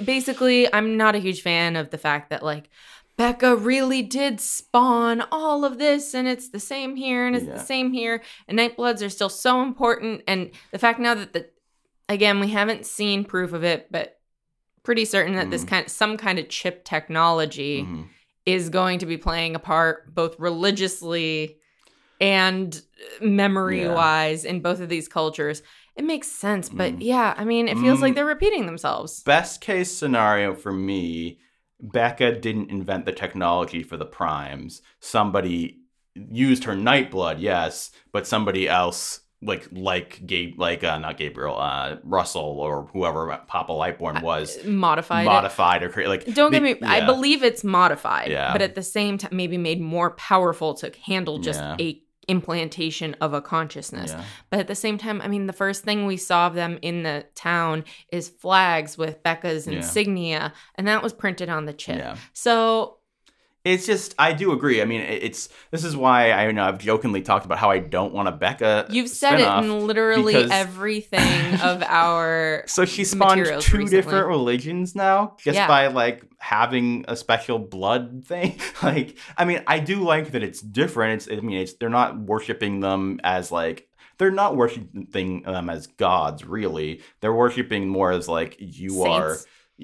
basically, 0.03 0.71
I'm 0.73 0.97
not 0.97 1.15
a 1.15 1.19
huge 1.19 1.41
fan 1.41 1.75
of 1.77 1.91
the 1.91 1.97
fact 1.97 2.29
that 2.29 2.43
like 2.43 2.69
Becca 3.17 3.55
really 3.55 4.01
did 4.01 4.39
spawn 4.41 5.21
all 5.31 5.63
of 5.63 5.77
this, 5.77 6.13
and 6.13 6.27
it's 6.27 6.49
the 6.49 6.59
same 6.59 6.95
here, 6.95 7.25
and 7.27 7.35
it's 7.35 7.45
Yeah. 7.45 7.53
the 7.53 7.59
same 7.59 7.93
here, 7.93 8.21
and 8.47 8.57
Nightbloods 8.57 9.05
are 9.05 9.09
still 9.09 9.29
so 9.29 9.61
important, 9.61 10.23
and 10.27 10.51
the 10.71 10.79
fact 10.79 10.99
now 10.99 11.13
that 11.15 11.33
the 11.33 11.49
again 12.09 12.39
we 12.39 12.47
haven't 12.49 12.85
seen 12.85 13.23
proof 13.23 13.53
of 13.53 13.63
it, 13.63 13.87
but 13.91 14.17
pretty 14.83 15.05
certain 15.05 15.35
that 15.35 15.51
this 15.51 15.63
Mhm. 15.63 15.67
kind 15.67 15.89
some 15.89 16.17
kind 16.17 16.39
of 16.39 16.49
chip 16.49 16.83
technology 16.83 17.83
mhm. 17.83 18.07
is 18.45 18.69
going 18.69 18.99
to 18.99 19.05
be 19.05 19.17
playing 19.17 19.55
a 19.55 19.59
part 19.59 20.13
both 20.13 20.39
religiously 20.39 21.57
and 22.19 22.81
memory 23.19 23.87
wise 23.87 24.45
in 24.45 24.61
both 24.61 24.79
of 24.79 24.89
these 24.89 25.07
cultures. 25.07 25.61
It 25.95 26.03
makes 26.05 26.27
sense, 26.27 26.69
but 26.69 26.93
Mm. 26.93 26.97
yeah, 27.01 27.33
I 27.37 27.43
mean, 27.43 27.67
it 27.67 27.77
feels 27.77 27.99
Mm. 27.99 28.01
like 28.03 28.15
they're 28.15 28.25
repeating 28.25 28.65
themselves. 28.65 29.23
best 29.23 29.61
case 29.61 29.91
scenario 29.91 30.53
for 30.55 30.71
me, 30.71 31.39
Becca 31.79 32.33
didn't 32.39 32.69
invent 32.69 33.05
the 33.05 33.11
technology 33.11 33.81
for 33.83 33.97
the 33.97 34.05
primes. 34.05 34.81
Somebody 34.99 35.79
used 36.15 36.63
her 36.65 36.75
nightblood, 36.75 37.37
yes, 37.39 37.91
but 38.11 38.27
somebody 38.27 38.67
else 38.69 39.21
like 39.43 39.67
like 39.71 40.21
Gabe 40.25 40.59
like 40.59 40.83
uh, 40.83 40.99
not 40.99 41.17
Gabriel, 41.17 41.57
uh 41.59 41.95
Russell 42.03 42.59
or 42.59 42.87
whoever 42.93 43.39
Papa 43.47 43.71
Lightbourne 43.71 44.21
was 44.21 44.63
Modified. 44.65 45.25
it. 45.25 45.29
modified 45.29 45.83
or 45.83 45.89
created 45.89 46.09
like 46.09 46.33
Don't 46.35 46.51
get 46.51 46.61
me. 46.61 46.75
I 46.83 47.05
believe 47.05 47.43
it's 47.43 47.63
modified, 47.63 48.29
Yeah. 48.31 48.51
but 48.53 48.61
at 48.61 48.75
the 48.75 48.83
same 48.83 49.17
time, 49.17 49.35
maybe 49.35 49.57
made 49.57 49.81
more 49.81 50.11
powerful 50.11 50.73
to 50.75 50.91
handle 51.05 51.39
just 51.39 51.59
Yeah. 51.59 51.75
a 51.79 52.01
implantation 52.27 53.15
of 53.19 53.33
a 53.33 53.41
consciousness. 53.41 54.11
Yeah. 54.11 54.23
But 54.51 54.59
at 54.59 54.67
the 54.67 54.75
same 54.75 54.97
time, 54.97 55.21
I 55.21 55.27
mean, 55.27 55.47
the 55.47 55.53
first 55.53 55.83
thing 55.83 56.05
we 56.05 56.17
saw 56.17 56.47
of 56.47 56.53
them 56.53 56.77
in 56.81 57.03
the 57.03 57.25
town 57.35 57.83
is 58.11 58.29
flags 58.29 58.97
with 58.97 59.23
Becca's 59.23 59.65
Yeah. 59.67 59.77
insignia, 59.77 60.53
and 60.75 60.87
that 60.87 61.01
was 61.03 61.13
printed 61.13 61.49
on 61.49 61.65
the 61.65 61.73
chip. 61.73 61.97
Yeah. 61.97 62.15
So 62.33 62.97
It's 63.63 63.85
just 63.85 64.15
I 64.17 64.33
do 64.33 64.53
agree. 64.53 64.81
I 64.81 64.85
mean, 64.85 65.01
it's 65.01 65.47
this 65.69 65.83
is 65.83 65.95
why 65.95 66.31
I 66.31 66.47
you 66.47 66.53
know 66.53 66.63
I've 66.63 66.79
jokingly 66.79 67.21
talked 67.21 67.45
about 67.45 67.59
how 67.59 67.69
I 67.69 67.77
don't 67.77 68.11
want 68.13 68.27
a 68.27 68.31
Becca. 68.31 68.87
You've 68.89 69.09
said 69.09 69.39
it 69.39 69.47
in 69.63 69.85
literally 69.85 70.33
because- 70.33 70.49
everything 70.51 71.55
of 71.61 71.83
our. 71.83 72.63
So 72.65 72.85
she 72.85 73.03
spawned 73.03 73.45
two 73.45 73.51
recently. 73.53 73.85
different 73.85 74.27
religions 74.27 74.95
now 74.95 75.35
just 75.39 75.55
Yeah. 75.55 75.67
by 75.67 75.87
like 75.87 76.23
having 76.39 77.05
a 77.07 77.15
special 77.15 77.59
blood 77.59 78.23
thing. 78.25 78.59
like, 78.83 79.17
I 79.37 79.45
mean, 79.45 79.61
I 79.67 79.77
do 79.77 79.97
like 80.03 80.31
that 80.31 80.41
it's 80.41 80.59
different. 80.59 81.21
It's, 81.27 81.31
I 81.31 81.39
mean, 81.41 81.57
it's 81.57 81.73
they're 81.73 81.89
not 81.89 82.17
worshiping 82.17 82.79
them 82.79 83.19
as 83.23 83.51
like 83.51 83.87
they're 84.17 84.31
not 84.31 84.55
worshiping 84.55 85.43
them 85.43 85.69
as 85.69 85.85
gods. 85.85 86.43
Really, 86.45 87.01
they're 87.19 87.33
worshiping 87.33 87.87
more 87.87 88.11
as 88.11 88.27
like 88.27 88.55
you 88.59 89.03
are. 89.03 89.37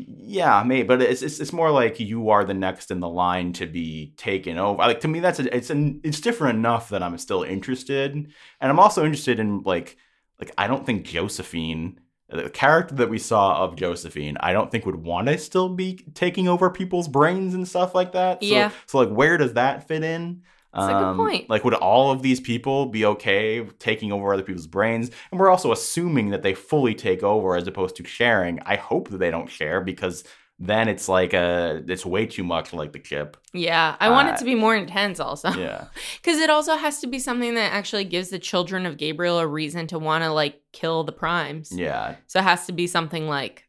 Yeah, 0.08 0.64
maybe, 0.66 0.88
but 0.88 1.02
it's, 1.02 1.22
it's 1.22 1.40
it's 1.40 1.54
more 1.54 1.72
like 1.72 2.00
you 2.00 2.30
are 2.30 2.46
the 2.46 2.54
next 2.54 2.92
in 2.92 3.00
the 3.00 3.10
line 3.10 3.54
to 3.54 3.66
be 3.66 4.14
taken 4.18 4.58
over. 4.58 4.78
Like 4.78 5.00
to 5.02 5.08
me, 5.08 5.20
that's 5.20 5.40
a, 5.40 5.56
it's 5.56 5.70
an 5.70 6.02
it's 6.04 6.22
different 6.22 6.60
enough 6.60 6.90
that 6.90 7.02
I'm 7.02 7.18
still 7.18 7.44
interested, 7.44 8.14
and 8.14 8.32
I'm 8.62 8.80
also 8.80 9.04
interested 9.04 9.40
in 9.40 9.64
like 9.64 9.98
like 10.40 10.52
I 10.58 10.68
don't 10.68 10.86
think 10.86 11.06
Josephine, 11.06 12.00
the 12.30 12.50
character 12.50 12.96
that 12.96 13.10
we 13.10 13.18
saw 13.18 13.64
of 13.64 13.76
Josephine, 13.76 14.38
I 14.40 14.54
don't 14.54 14.70
think 14.70 14.86
would 14.86 15.04
want 15.04 15.28
to 15.28 15.38
still 15.38 15.70
be 15.70 15.96
taking 16.14 16.48
over 16.48 16.70
people's 16.70 17.08
brains 17.08 17.54
and 17.54 17.68
stuff 17.68 17.96
like 17.96 18.12
that. 18.12 18.44
So, 18.44 18.50
Yeah. 18.50 18.72
So 18.86 19.00
like, 19.00 19.10
where 19.10 19.38
does 19.38 19.54
that 19.54 19.88
fit 19.88 20.04
in? 20.04 20.44
That's 20.74 20.92
a 20.92 20.94
good 21.06 21.16
point. 21.16 21.50
Like, 21.50 21.64
would 21.64 21.74
all 21.74 22.12
of 22.12 22.22
these 22.22 22.40
people 22.40 22.86
be 22.88 23.06
okay 23.06 23.64
taking 23.80 24.12
over 24.12 24.34
other 24.34 24.44
people's 24.44 24.68
brains? 24.68 25.10
And 25.32 25.40
we're 25.40 25.50
also 25.50 25.72
assuming 25.72 26.30
that 26.30 26.44
they 26.44 26.54
fully 26.54 26.94
take 26.94 27.24
over 27.24 27.56
as 27.56 27.68
opposed 27.68 27.96
to 27.98 28.04
sharing. 28.06 28.60
I 28.62 28.76
hope 28.76 29.10
that 29.10 29.18
they 29.18 29.32
don't 29.32 29.50
share 29.50 29.82
because 29.82 30.24
then 30.60 30.88
it's 30.88 31.08
like 31.08 31.34
a 31.34 31.84
it's 31.88 32.06
way 32.06 32.26
too 32.26 32.44
much 32.44 32.74
like 32.74 32.92
the 32.92 33.00
chip. 33.00 33.38
Yeah, 33.54 33.96
I 34.00 34.10
want 34.10 34.28
Uh, 34.30 34.32
it 34.34 34.38
to 34.40 34.46
be 34.46 34.56
more 34.56 34.76
intense, 34.76 35.20
also. 35.20 35.50
Yeah. 35.52 35.86
Because 36.22 36.40
it 36.40 36.50
also 36.50 36.76
has 36.76 37.00
to 37.02 37.08
be 37.08 37.20
something 37.20 37.56
that 37.56 37.72
actually 37.74 38.06
gives 38.06 38.30
the 38.30 38.40
children 38.40 38.86
of 38.86 38.98
Gabriel 38.98 39.40
a 39.40 39.48
reason 39.48 39.88
to 39.88 40.00
want 40.00 40.24
to 40.24 40.32
like 40.32 40.60
kill 40.74 41.04
the 41.04 41.12
primes. 41.12 41.72
Yeah. 41.72 42.16
So 42.28 42.40
it 42.40 42.44
has 42.44 42.66
to 42.68 42.72
be 42.74 42.88
something 42.88 43.28
like 43.28 43.68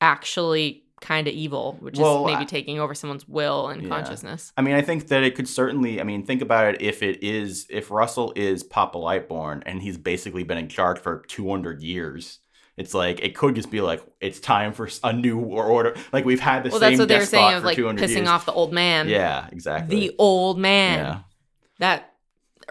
actually 0.00 0.84
kind 1.00 1.28
of 1.28 1.34
evil, 1.34 1.76
which 1.80 1.98
Well, 1.98 2.20
is 2.26 2.32
maybe 2.32 2.42
I- 2.42 2.46
taking 2.46 2.78
over 2.80 2.94
someone's 2.94 3.28
will 3.28 3.68
and 3.68 3.82
Yeah. 3.82 3.88
consciousness. 3.88 4.52
I 4.56 4.62
mean, 4.62 4.74
I 4.74 4.82
think 4.82 5.08
that 5.08 5.22
it 5.22 5.34
could 5.34 5.46
certainly. 5.48 6.00
I 6.00 6.04
mean, 6.04 6.24
think 6.24 6.40
about 6.42 6.74
it. 6.74 6.80
If 6.82 7.02
it 7.02 7.22
is, 7.22 7.66
if 7.68 7.90
Russell 7.90 8.32
is 8.34 8.62
Papa 8.62 8.96
Lightbourne 8.98 9.62
and 9.66 9.82
he's 9.82 9.98
basically 9.98 10.42
been 10.42 10.58
in 10.58 10.68
charge 10.68 10.98
for 10.98 11.22
200 11.28 11.82
years, 11.82 12.38
it's 12.78 12.94
like 12.94 13.20
it 13.20 13.34
could 13.36 13.54
just 13.54 13.70
be 13.70 13.80
like 13.82 14.02
it's 14.20 14.40
time 14.40 14.72
for 14.72 14.88
a 15.04 15.12
new 15.12 15.36
war 15.36 15.64
order. 15.64 15.94
Like 16.12 16.24
we've 16.24 16.40
had 16.40 16.62
the 16.64 16.70
Well, 16.70 16.80
same 16.80 16.90
that's 16.92 17.00
what 17.00 17.08
they 17.08 17.14
were 17.16 17.20
despot 17.20 17.40
saying 17.40 17.54
of 17.56 17.64
like 17.64 17.76
200 17.76 18.02
pissing 18.08 18.16
years. 18.16 18.28
off 18.28 18.46
the 18.46 18.52
old 18.52 18.72
man. 18.72 19.08
Yeah, 19.08 19.46
exactly. 19.52 20.00
The 20.00 20.14
old 20.18 20.58
man. 20.58 20.98
Yeah, 20.98 21.18
That 21.78 22.12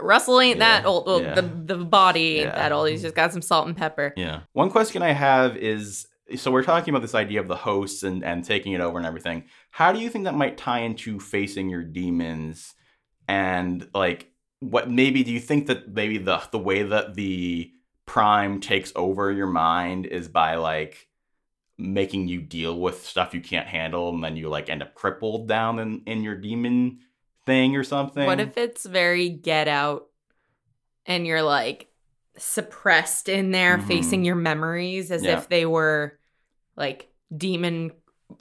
Russell 0.02 0.42
ain't 0.42 0.60
that 0.60 0.86
old. 0.86 1.06
Well, 1.06 1.22
yeah. 1.22 1.36
The 1.36 1.42
the 1.44 1.78
body 1.78 2.38
ain't 2.40 2.48
Yeah. 2.48 2.56
that 2.56 2.72
old. 2.72 2.90
He's 2.90 3.02
just 3.04 3.16
got 3.16 3.32
some 3.32 3.42
salt 3.44 3.68
and 3.68 3.78
pepper. 3.78 4.14
yeah. 4.18 4.40
One 4.54 4.70
question 4.72 5.02
I 5.04 5.12
have 5.12 5.56
is. 5.58 6.08
So 6.36 6.52
we're 6.52 6.64
talking 6.64 6.92
about 6.92 7.04
this 7.04 7.14
idea 7.14 7.40
of 7.40 7.48
the 7.48 7.56
hosts 7.56 8.02
and, 8.02 8.24
and 8.24 8.44
taking 8.44 8.74
it 8.74 8.82
over 8.82 8.98
and 8.98 9.06
everything. 9.06 9.44
How 9.70 9.92
do 9.92 10.00
you 10.00 10.10
think 10.10 10.24
that 10.24 10.34
might 10.34 10.58
tie 10.58 10.80
into 10.80 11.20
facing 11.20 11.70
your 11.70 11.84
demons 11.84 12.74
and 13.28 13.88
like 13.94 14.32
what 14.60 14.90
maybe 14.90 15.24
do 15.24 15.32
you 15.32 15.40
think 15.40 15.68
that 15.68 15.94
maybe 15.94 16.18
the 16.18 16.42
the 16.52 16.60
way 16.60 16.84
that 16.84 17.16
the 17.16 17.72
prime 18.06 18.60
takes 18.60 18.92
over 18.96 19.32
your 19.32 19.48
mind 19.48 20.06
is 20.06 20.28
by 20.28 20.56
like 20.56 21.08
making 21.78 22.28
you 22.28 22.42
deal 22.42 22.80
with 22.80 23.06
stuff 23.06 23.34
you 23.34 23.42
can't 23.42 23.68
handle 23.68 24.10
and 24.10 24.24
then 24.24 24.38
you 24.38 24.48
like 24.48 24.70
end 24.70 24.82
up 24.82 24.94
crippled 24.94 25.48
down 25.48 25.80
in 25.80 26.02
in 26.06 26.24
your 26.24 26.36
demon 26.36 27.00
thing 27.46 27.76
or 27.76 27.84
something 27.84 28.26
What 28.26 28.40
if 28.40 28.58
it's 28.58 28.86
very 28.86 29.30
get 29.30 29.68
out 29.68 30.08
and 31.06 31.28
you're 31.28 31.44
like 31.44 31.90
suppressed 32.38 33.30
in 33.30 33.52
there 33.52 33.78
Mhm. 33.78 33.88
facing 33.88 34.26
your 34.26 34.36
memories 34.36 35.12
as 35.12 35.24
Yeah. 35.24 35.38
if 35.38 35.50
they 35.50 35.66
were 35.66 36.18
like 36.76 37.10
demon 37.36 37.92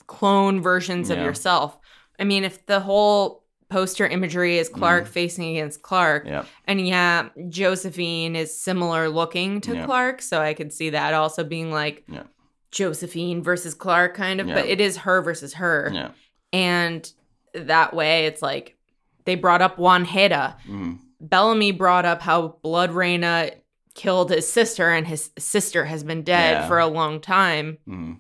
clone 0.07 0.61
versions 0.61 1.11
of 1.11 1.19
yourself? 1.19 1.79
I 2.19 2.25
mean, 2.25 2.45
if 2.45 2.65
the 2.67 2.81
whole 2.81 3.45
poster 3.71 4.07
imagery 4.07 4.59
is 4.59 4.69
Clarke 4.69 5.05
Mhm. 5.05 5.09
facing 5.09 5.51
against 5.57 5.83
Clarke, 5.83 6.25
yeah 6.27 6.45
and 6.67 6.87
yeah, 6.87 7.29
Josephine 7.49 8.37
is 8.37 8.59
similar 8.59 9.09
looking 9.09 9.61
to 9.63 9.75
Yeah. 9.75 9.87
Clarke, 9.87 10.23
so 10.23 10.41
I 10.41 10.55
could 10.55 10.73
see 10.73 10.91
that 10.91 11.15
also 11.15 11.43
being 11.45 11.73
like 11.73 12.05
Yeah. 12.09 12.25
Josephine 12.71 13.43
versus 13.43 13.75
Clarke 13.75 14.15
kind 14.15 14.41
of, 14.41 14.49
Yeah. 14.49 14.55
but 14.55 14.67
it 14.67 14.81
is 14.81 14.99
her 14.99 15.23
versus 15.23 15.55
her. 15.55 15.91
yeah 15.93 16.11
And 16.53 17.11
that 17.55 17.95
way 17.95 18.27
it's 18.27 18.43
like 18.43 18.77
they 19.25 19.35
brought 19.35 19.63
up 19.63 19.77
Wanheda. 19.77 20.57
Mhm. 20.69 20.99
Bellamy 21.21 21.73
brought 21.73 22.05
up 22.05 22.21
how 22.23 22.59
Bloodreina 22.65 23.53
killed 23.95 24.31
his 24.31 24.51
sister 24.51 24.91
and 24.91 25.07
his 25.07 25.31
sister 25.39 25.85
has 25.85 26.03
been 26.05 26.23
dead 26.23 26.53
Yeah. 26.63 26.69
for 26.69 26.79
a 26.79 26.87
long 26.87 27.21
time. 27.21 27.79
Mhm. 27.89 28.19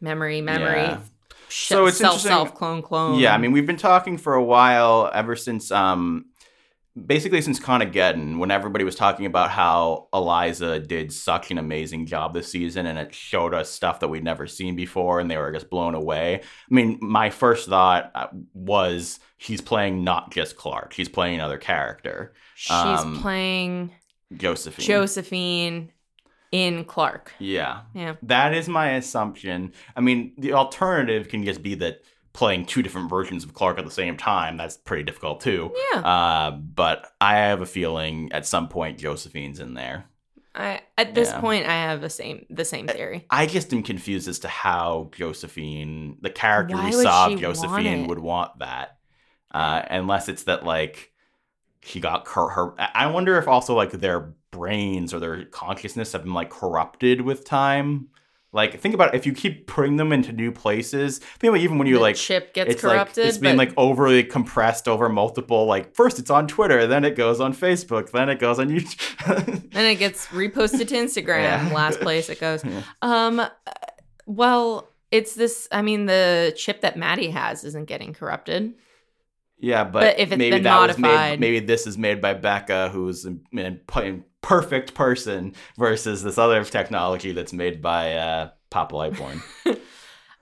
Memory, 0.00 0.40
memory. 0.40 0.82
Yeah. 0.82 1.00
So 1.48 1.86
it's 1.86 1.96
self, 1.98 2.20
self, 2.20 2.54
clone, 2.54 2.82
clone. 2.82 3.18
Yeah, 3.18 3.34
I 3.34 3.38
mean, 3.38 3.52
we've 3.52 3.66
been 3.66 3.76
talking 3.76 4.18
for 4.18 4.34
a 4.34 4.44
while, 4.44 5.10
ever 5.14 5.34
since, 5.34 5.72
um, 5.72 6.26
basically 7.06 7.40
since 7.40 7.58
Conageddon, 7.58 8.38
when 8.38 8.50
everybody 8.50 8.84
was 8.84 8.94
talking 8.94 9.24
about 9.24 9.50
how 9.50 10.08
Eliza 10.12 10.78
did 10.78 11.10
such 11.12 11.50
an 11.50 11.56
amazing 11.58 12.06
job 12.06 12.34
this 12.34 12.52
season, 12.52 12.86
and 12.86 12.98
it 12.98 13.14
showed 13.14 13.54
us 13.54 13.70
stuff 13.70 13.98
that 14.00 14.08
we'd 14.08 14.22
never 14.24 14.46
seen 14.46 14.76
before, 14.76 15.20
and 15.20 15.30
they 15.30 15.38
were 15.38 15.50
just 15.50 15.70
blown 15.70 15.94
away. 15.94 16.40
I 16.42 16.74
mean, 16.74 16.98
my 17.00 17.30
first 17.30 17.68
thought 17.68 18.12
uh, 18.14 18.26
was 18.52 19.18
he's 19.38 19.60
playing 19.62 20.04
not 20.04 20.30
just 20.30 20.56
Clarke; 20.56 20.92
he's 20.92 21.08
playing 21.08 21.34
another 21.36 21.58
character. 21.58 22.34
she's 22.56 22.70
um, 22.72 23.20
playing 23.20 23.90
Josephine. 24.36 24.84
Josephine 24.86 25.92
in 26.52 26.84
Clarke. 26.84 27.32
Yeah. 27.38 27.80
Yeah. 27.94 28.16
That 28.22 28.54
is 28.54 28.68
my 28.68 28.90
assumption. 28.92 29.72
I 29.96 30.00
mean, 30.00 30.32
the 30.38 30.52
alternative 30.54 31.28
can 31.28 31.44
just 31.44 31.62
be 31.62 31.74
that 31.76 32.02
playing 32.32 32.66
two 32.66 32.82
different 32.82 33.10
versions 33.10 33.42
of 33.44 33.52
Clarke 33.54 33.78
at 33.78 33.84
the 33.84 33.90
same 33.90 34.16
time, 34.16 34.56
that's 34.56 34.76
pretty 34.76 35.02
difficult 35.02 35.40
too. 35.40 35.74
Yeah. 35.94 36.00
Uh, 36.00 36.50
but 36.52 37.06
I 37.20 37.36
have 37.36 37.60
a 37.60 37.66
feeling 37.66 38.30
at 38.32 38.46
some 38.46 38.68
point 38.68 38.98
Josephine's 38.98 39.60
in 39.60 39.74
there. 39.74 40.04
I 40.54 40.80
at 40.96 41.14
this 41.14 41.30
Yeah. 41.30 41.40
point 41.40 41.66
I 41.66 41.72
have 41.72 42.00
the 42.00 42.10
same 42.10 42.46
the 42.50 42.64
same 42.64 42.86
theory. 42.88 43.26
I 43.30 43.46
just 43.46 43.72
am 43.72 43.82
confused 43.82 44.28
as 44.28 44.38
to 44.40 44.48
how 44.48 45.10
Josephine, 45.16 46.16
the 46.20 46.30
character 46.30 46.74
Why 46.76 46.86
we 46.86 46.92
saw 46.92 47.28
want 47.28 47.40
Josephine, 47.40 48.04
it? 48.04 48.08
would 48.08 48.18
want 48.18 48.58
that. 48.60 48.98
Uh, 49.50 49.82
unless 49.90 50.28
it's 50.28 50.44
that 50.44 50.64
like 50.64 51.12
she 51.82 52.00
got 52.00 52.24
cor- 52.24 52.50
her. 52.50 52.74
I 52.78 53.06
wonder 53.06 53.38
if 53.38 53.48
also 53.48 53.74
like 53.74 53.92
their 53.92 54.34
brains 54.50 55.12
or 55.14 55.20
their 55.20 55.44
consciousness 55.46 56.12
have 56.12 56.24
been 56.24 56.34
like 56.34 56.50
corrupted 56.50 57.20
with 57.22 57.44
time. 57.44 58.08
Like 58.50 58.80
think 58.80 58.94
about 58.94 59.14
it, 59.14 59.18
if 59.18 59.26
you 59.26 59.34
keep 59.34 59.66
putting 59.66 59.96
them 59.96 60.10
into 60.10 60.32
new 60.32 60.50
places. 60.50 61.18
Think 61.18 61.50
about 61.50 61.60
even 61.60 61.76
when 61.76 61.86
you 61.86 61.96
the 61.96 62.00
like 62.00 62.16
chip 62.16 62.54
gets 62.54 62.72
it's 62.72 62.80
corrupted. 62.80 63.18
like 63.24 63.28
it's 63.28 63.38
being 63.38 63.56
but 63.56 63.68
like 63.68 63.74
overly 63.76 64.24
compressed 64.24 64.88
over 64.88 65.08
multiple. 65.10 65.66
Like 65.66 65.94
first 65.94 66.18
it's 66.18 66.30
on 66.30 66.48
Twitter, 66.48 66.86
then 66.86 67.04
it 67.04 67.14
goes 67.14 67.40
on 67.40 67.52
Facebook, 67.54 68.10
then 68.10 68.30
it 68.30 68.38
goes 68.38 68.58
on 68.58 68.70
YouTube. 68.70 69.70
then 69.72 69.84
it 69.84 69.96
gets 69.96 70.26
reposted 70.28 70.88
to 70.88 70.94
Instagram. 70.94 71.68
Yeah. 71.68 71.74
Last 71.74 72.00
place 72.00 72.28
it 72.28 72.40
goes. 72.40 72.64
Yeah. 72.68 72.82
Um, 73.02 73.40
uh, 73.40 73.48
well, 74.26 74.88
it's 75.10 75.34
this. 75.34 75.68
I 75.72 75.80
mean, 75.82 76.06
the 76.06 76.52
chip 76.56 76.80
that 76.82 76.98
Madi 76.98 77.30
has 77.30 77.64
isn't 77.64 77.86
getting 77.86 78.12
corrupted. 78.12 78.74
Yeah, 79.60 79.84
but, 79.84 80.00
But 80.00 80.18
if 80.20 80.30
it's 80.32 80.38
maybe 80.38 80.60
that 80.60 80.86
was 80.86 80.98
made. 80.98 81.40
Maybe 81.40 81.60
this 81.60 81.86
is 81.86 81.98
made 81.98 82.20
by 82.20 82.34
Becca, 82.34 82.90
who's 82.90 83.26
a, 83.26 83.36
a, 83.56 83.76
a 83.96 84.20
perfect 84.40 84.94
person, 84.94 85.54
versus 85.76 86.22
this 86.22 86.38
other 86.38 86.62
technology 86.64 87.32
that's 87.32 87.52
made 87.52 87.82
by 87.82 88.14
uh, 88.14 88.50
Papa 88.70 88.94
Lightbourne. 88.94 89.42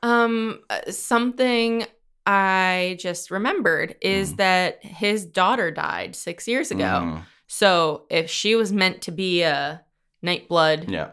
Um, 0.02 0.60
something 0.90 1.84
I 2.26 2.96
just 3.00 3.30
remembered 3.30 3.96
is 4.00 4.34
Mm. 4.34 4.36
that 4.36 4.84
his 4.84 5.24
daughter 5.24 5.70
died 5.70 6.14
six 6.14 6.46
years 6.46 6.70
ago. 6.70 6.84
Mm, 6.84 7.22
So 7.46 8.04
if 8.10 8.30
she 8.30 8.54
was 8.54 8.72
meant 8.72 9.02
to 9.02 9.10
be 9.12 9.42
a 9.42 9.82
Nightblood 10.24 10.88
yeah, 10.90 11.10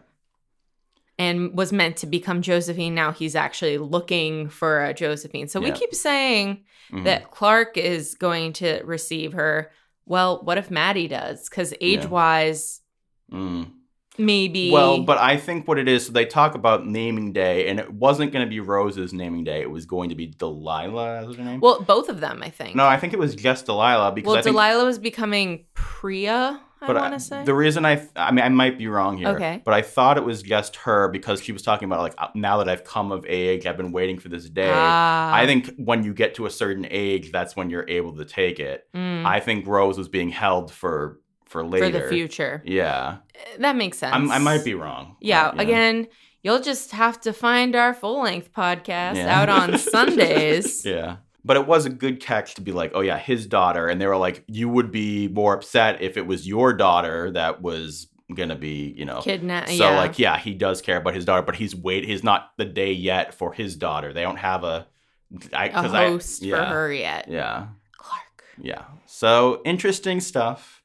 and 1.20 1.56
was 1.56 1.72
meant 1.72 1.98
to 1.98 2.08
become 2.08 2.42
Josephine, 2.42 2.96
now 2.96 3.12
he's 3.12 3.36
actually 3.36 3.78
looking 3.78 4.50
for 4.50 4.84
a 4.84 4.94
Josephine. 4.94 5.48
So 5.48 5.60
we 5.60 5.72
keep 5.72 5.94
saying 5.94 6.64
mhm. 6.92 7.04
that 7.04 7.32
Clarke 7.32 7.78
is 7.78 8.16
going 8.16 8.54
to 8.54 8.82
receive 8.84 9.34
her. 9.34 9.72
Well, 10.06 10.42
what 10.44 10.58
if 10.58 10.72
Madi 10.72 11.08
does? 11.08 11.50
Because 11.50 11.74
age 11.80 12.06
wise, 12.08 12.82
Mm. 13.32 13.72
maybe. 14.18 14.70
Well, 14.72 15.02
but 15.04 15.18
I 15.18 15.38
think 15.38 15.68
what 15.68 15.80
it 15.80 15.88
is, 15.88 16.08
so 16.08 16.12
they 16.12 16.26
talk 16.26 16.56
about 16.56 16.86
naming 16.86 17.32
day, 17.34 17.68
and 17.68 17.80
it 17.80 17.92
wasn't 17.92 18.32
going 18.32 18.46
to 18.46 18.50
be 18.50 18.60
Rose's 18.60 19.14
naming 19.14 19.44
day. 19.44 19.62
It 19.62 19.72
was 19.72 19.86
going 19.86 20.10
to 20.10 20.16
be 20.16 20.28
Delilah. 20.28 21.34
Her 21.36 21.44
name? 21.44 21.60
well, 21.62 21.82
both 21.82 22.10
of 22.10 22.20
them, 22.20 22.44
I 22.44 22.50
think. 22.50 22.76
no, 22.76 22.86
I 22.86 22.98
think 22.98 23.14
it 23.14 23.20
was 23.20 23.36
just 23.36 23.66
Delilah 23.66 24.12
because 24.12 24.28
well, 24.28 24.38
I 24.38 24.42
think. 24.42 24.54
Delilah 24.54 24.86
was 24.86 25.00
becoming 25.00 25.66
Priya. 25.74 26.60
I 26.84 26.88
but 26.88 26.96
want 26.98 27.14
I- 27.14 27.18
say. 27.18 27.44
the 27.44 27.54
reason 27.54 27.86
I, 27.86 28.08
I 28.16 28.32
mean, 28.32 28.44
I 28.46 28.50
might 28.50 28.78
be 28.78 28.88
wrong 28.88 29.18
here. 29.18 29.30
Okay. 29.30 29.62
But 29.66 29.74
I 29.74 29.82
thought 29.82 30.18
it 30.18 30.24
was 30.26 30.42
just 30.44 30.76
her 30.78 31.08
because 31.10 31.42
she 31.42 31.52
was 31.52 31.62
talking 31.62 31.86
about 31.88 32.02
like 32.02 32.14
uh, 32.18 32.28
now 32.36 32.58
that 32.58 32.70
I've 32.70 32.84
come 32.84 33.12
of 33.12 33.26
age, 33.28 33.66
I've 33.66 33.78
been 33.78 33.92
waiting 33.92 34.20
for 34.20 34.30
this 34.30 34.50
day. 34.50 34.72
Ah, 34.74 35.34
I 35.34 35.46
think 35.46 35.74
when 35.78 36.04
you 36.04 36.14
get 36.14 36.36
to 36.36 36.46
a 36.46 36.50
certain 36.50 36.86
age, 36.90 37.32
that's 37.32 37.56
when 37.56 37.70
you're 37.70 37.86
able 37.88 38.16
to 38.18 38.26
take 38.26 38.60
it. 38.60 38.86
mm, 38.96 39.26
I 39.26 39.40
think 39.40 39.66
Rose 39.68 39.98
was 39.98 40.10
being 40.10 40.30
held 40.30 40.72
for 40.72 41.20
for 41.46 41.64
later. 41.66 41.86
for 41.86 41.92
the 41.92 42.10
future. 42.10 42.62
Yeah, 42.66 43.18
That 43.60 43.76
makes 43.76 44.00
sense. 44.00 44.14
I'm, 44.16 44.32
I 44.32 44.40
might 44.40 44.66
be 44.66 44.74
wrong. 44.74 45.18
Yeah, 45.22 45.52
but, 45.52 45.60
again, 45.62 46.08
you'll 46.42 46.62
just 46.62 46.92
have 46.92 47.22
to 47.22 47.32
find 47.32 47.76
our 47.76 47.94
full 47.94 48.24
length 48.24 48.52
podcast 48.52 49.16
Yeah. 49.18 49.40
out 49.40 49.50
on 49.50 49.78
Sundays. 50.18 50.84
Yeah. 50.84 51.18
But 51.46 51.58
it 51.58 51.68
was 51.68 51.86
a 51.86 51.90
good 51.90 52.22
catch 52.22 52.56
to 52.56 52.62
be 52.62 52.72
like, 52.72 52.92
oh 52.96 53.02
yeah, 53.02 53.18
his 53.18 53.46
daughter, 53.48 53.88
and 53.88 54.00
they 54.00 54.08
were 54.08 54.16
like, 54.18 54.44
you 54.48 54.70
would 54.70 54.92
be 54.92 55.28
more 55.28 55.54
upset 55.56 56.02
if 56.02 56.16
it 56.18 56.26
was 56.26 56.48
your 56.48 56.74
daughter 56.74 57.32
that 57.32 57.62
was 57.62 58.08
gonna 58.34 58.56
be, 58.56 58.94
you 58.98 59.04
know. 59.06 59.22
kidnapped. 59.22 59.70
So 59.70 59.90
yeah. 59.90 59.98
like, 59.98 60.18
yeah, 60.18 60.38
he 60.38 60.54
does 60.54 60.82
care 60.82 60.98
about 60.98 61.14
his 61.16 61.26
daughter, 61.26 61.42
but 61.42 61.56
he's 61.56 61.76
wait, 61.76 62.06
he's 62.06 62.24
not 62.24 62.52
the 62.58 62.66
day 62.66 62.94
yet 62.94 63.34
for 63.34 63.52
his 63.54 63.76
daughter. 63.76 64.14
They 64.14 64.22
don't 64.24 64.38
have 64.38 64.64
a, 64.64 64.88
I, 65.52 65.68
a 65.68 65.72
'cause 65.72 65.94
I- 65.94 66.08
host 66.08 66.42
yeah, 66.44 66.58
for 66.58 66.64
her 66.76 66.94
yet. 66.94 67.28
Yeah. 67.28 67.68
Clarke. 67.98 68.44
Yeah. 68.62 68.84
So 69.06 69.62
interesting 69.66 70.22
stuff. 70.22 70.82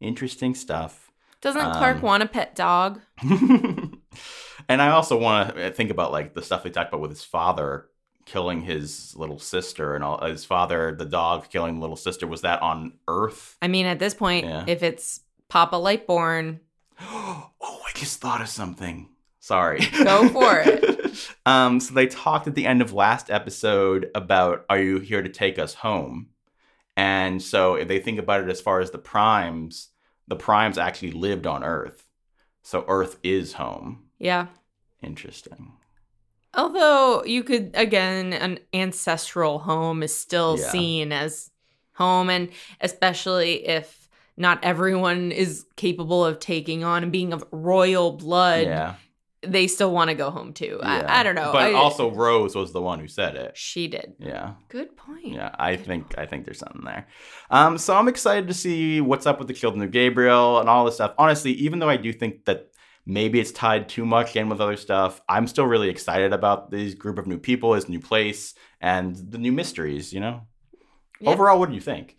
Interesting 0.00 0.54
stuff. 0.54 1.10
Doesn't 1.40 1.60
Um, 1.60 1.72
Clarke 1.74 2.02
want 2.02 2.22
a 2.22 2.26
pet 2.26 2.54
dog? 2.54 3.00
and 3.22 4.82
I 4.82 4.90
also 4.90 5.18
want 5.18 5.54
to 5.56 5.70
think 5.72 5.90
about 5.90 6.12
like 6.12 6.34
the 6.34 6.42
stuff 6.42 6.62
they 6.62 6.70
talked 6.70 6.88
about 6.88 7.00
with 7.00 7.10
his 7.10 7.24
father 7.24 7.88
killing 8.28 8.60
his 8.62 9.14
little 9.16 9.38
sister 9.38 9.94
and 9.94 10.04
all 10.04 10.22
his 10.24 10.44
father, 10.44 10.94
the 10.94 11.04
dog 11.04 11.48
killing 11.50 11.74
the 11.76 11.80
little 11.80 11.96
sister. 11.96 12.26
Was 12.26 12.42
that 12.42 12.60
on 12.62 12.92
Earth? 13.08 13.56
I 13.62 13.68
mean, 13.68 13.86
at 13.86 13.98
this 13.98 14.14
point, 14.14 14.44
Yeah. 14.46 14.64
if 14.66 14.82
it's 14.82 15.20
Papa 15.48 15.76
Lightbourne, 15.76 16.60
oh, 17.00 17.50
I 17.60 17.90
just 17.94 18.20
thought 18.20 18.40
of 18.42 18.48
something. 18.48 19.08
Sorry. 19.40 19.80
Go 20.04 20.28
for 20.28 20.58
it. 20.64 21.28
um, 21.46 21.80
so 21.80 21.94
they 21.94 22.06
talked 22.06 22.46
at 22.46 22.54
the 22.54 22.66
end 22.66 22.82
of 22.82 22.92
last 22.92 23.30
episode 23.30 24.10
about 24.14 24.64
"Are 24.68 24.78
you 24.80 24.98
here 25.00 25.22
to 25.22 25.28
take 25.30 25.58
us 25.58 25.74
home?" 25.74 26.28
And 26.96 27.40
so 27.40 27.76
if 27.76 27.88
they 27.88 27.98
think 28.00 28.18
about 28.18 28.42
it 28.42 28.50
as 28.50 28.60
far 28.60 28.80
as 28.80 28.90
the 28.90 28.98
primes, 28.98 29.88
the 30.26 30.36
primes 30.36 30.76
actually 30.76 31.12
lived 31.12 31.46
on 31.46 31.62
Earth, 31.64 32.04
so 32.62 32.84
Earth 32.88 33.18
is 33.22 33.54
home. 33.54 34.04
yeah. 34.18 34.46
Interesting. 35.02 35.72
Although 36.54 37.24
you 37.24 37.42
could, 37.44 37.70
again, 37.74 38.32
an 38.32 38.58
ancestral 38.72 39.58
home 39.58 40.02
is 40.02 40.14
still 40.16 40.58
Yeah. 40.58 40.70
seen 40.70 41.12
as 41.12 41.50
home, 41.92 42.30
and 42.30 42.48
especially 42.80 43.66
if 43.68 44.08
not 44.36 44.58
everyone 44.64 45.32
is 45.32 45.66
capable 45.76 46.24
of 46.24 46.38
taking 46.38 46.84
on 46.84 47.02
and 47.02 47.12
being 47.12 47.32
of 47.32 47.44
royal 47.50 48.12
blood, 48.12 48.64
yeah. 48.66 48.94
they 49.42 49.66
still 49.66 49.92
want 49.92 50.08
to 50.10 50.14
go 50.14 50.30
home 50.30 50.52
too. 50.52 50.78
yeah. 50.82 51.04
I, 51.08 51.20
I 51.20 51.22
don't 51.22 51.34
know. 51.34 51.50
But 51.52 51.62
I- 51.62 51.72
also, 51.74 52.10
Rose 52.12 52.54
was 52.54 52.72
the 52.72 52.80
one 52.80 52.98
who 53.00 53.08
said 53.08 53.34
it. 53.36 53.56
she 53.56 53.88
did. 53.88 54.14
Yeah. 54.18 54.54
Good 54.68 54.96
point. 54.96 55.26
Yeah, 55.34 55.50
I 55.58 55.76
think 55.76 56.14
I 56.16 56.24
think 56.26 56.44
there's 56.44 56.58
something 56.60 56.84
there. 56.84 57.06
Um, 57.50 57.78
so 57.78 57.94
I'm 57.96 58.08
excited 58.08 58.46
to 58.48 58.54
see 58.54 59.00
what's 59.00 59.26
up 59.26 59.38
with 59.38 59.48
the 59.48 59.54
children 59.54 59.82
of 59.82 59.90
Gabriel 59.90 60.60
and 60.60 60.68
all 60.68 60.84
this 60.84 60.94
stuff. 60.94 61.14
Honestly, 61.18 61.52
even 61.52 61.78
though 61.80 61.88
I 61.90 61.96
do 61.96 62.12
think 62.12 62.44
that 62.46 62.68
maybe 63.08 63.40
it's 63.40 63.50
tied 63.50 63.88
too 63.88 64.04
much 64.06 64.36
in 64.36 64.48
with 64.48 64.60
other 64.60 64.76
stuff, 64.76 65.20
I'm 65.28 65.46
still 65.48 65.66
really 65.66 65.88
excited 65.88 66.32
about 66.32 66.70
this 66.70 66.94
group 66.94 67.18
of 67.18 67.26
new 67.26 67.38
people, 67.38 67.72
this 67.72 67.88
new 67.88 67.98
place, 68.00 68.54
and 68.80 69.16
the 69.16 69.38
new 69.38 69.50
mysteries. 69.50 70.12
You 70.12 70.20
know, 70.20 70.42
Yeah. 71.20 71.30
overall, 71.30 71.58
what 71.58 71.68
do 71.70 71.74
you 71.74 71.80
think? 71.80 72.14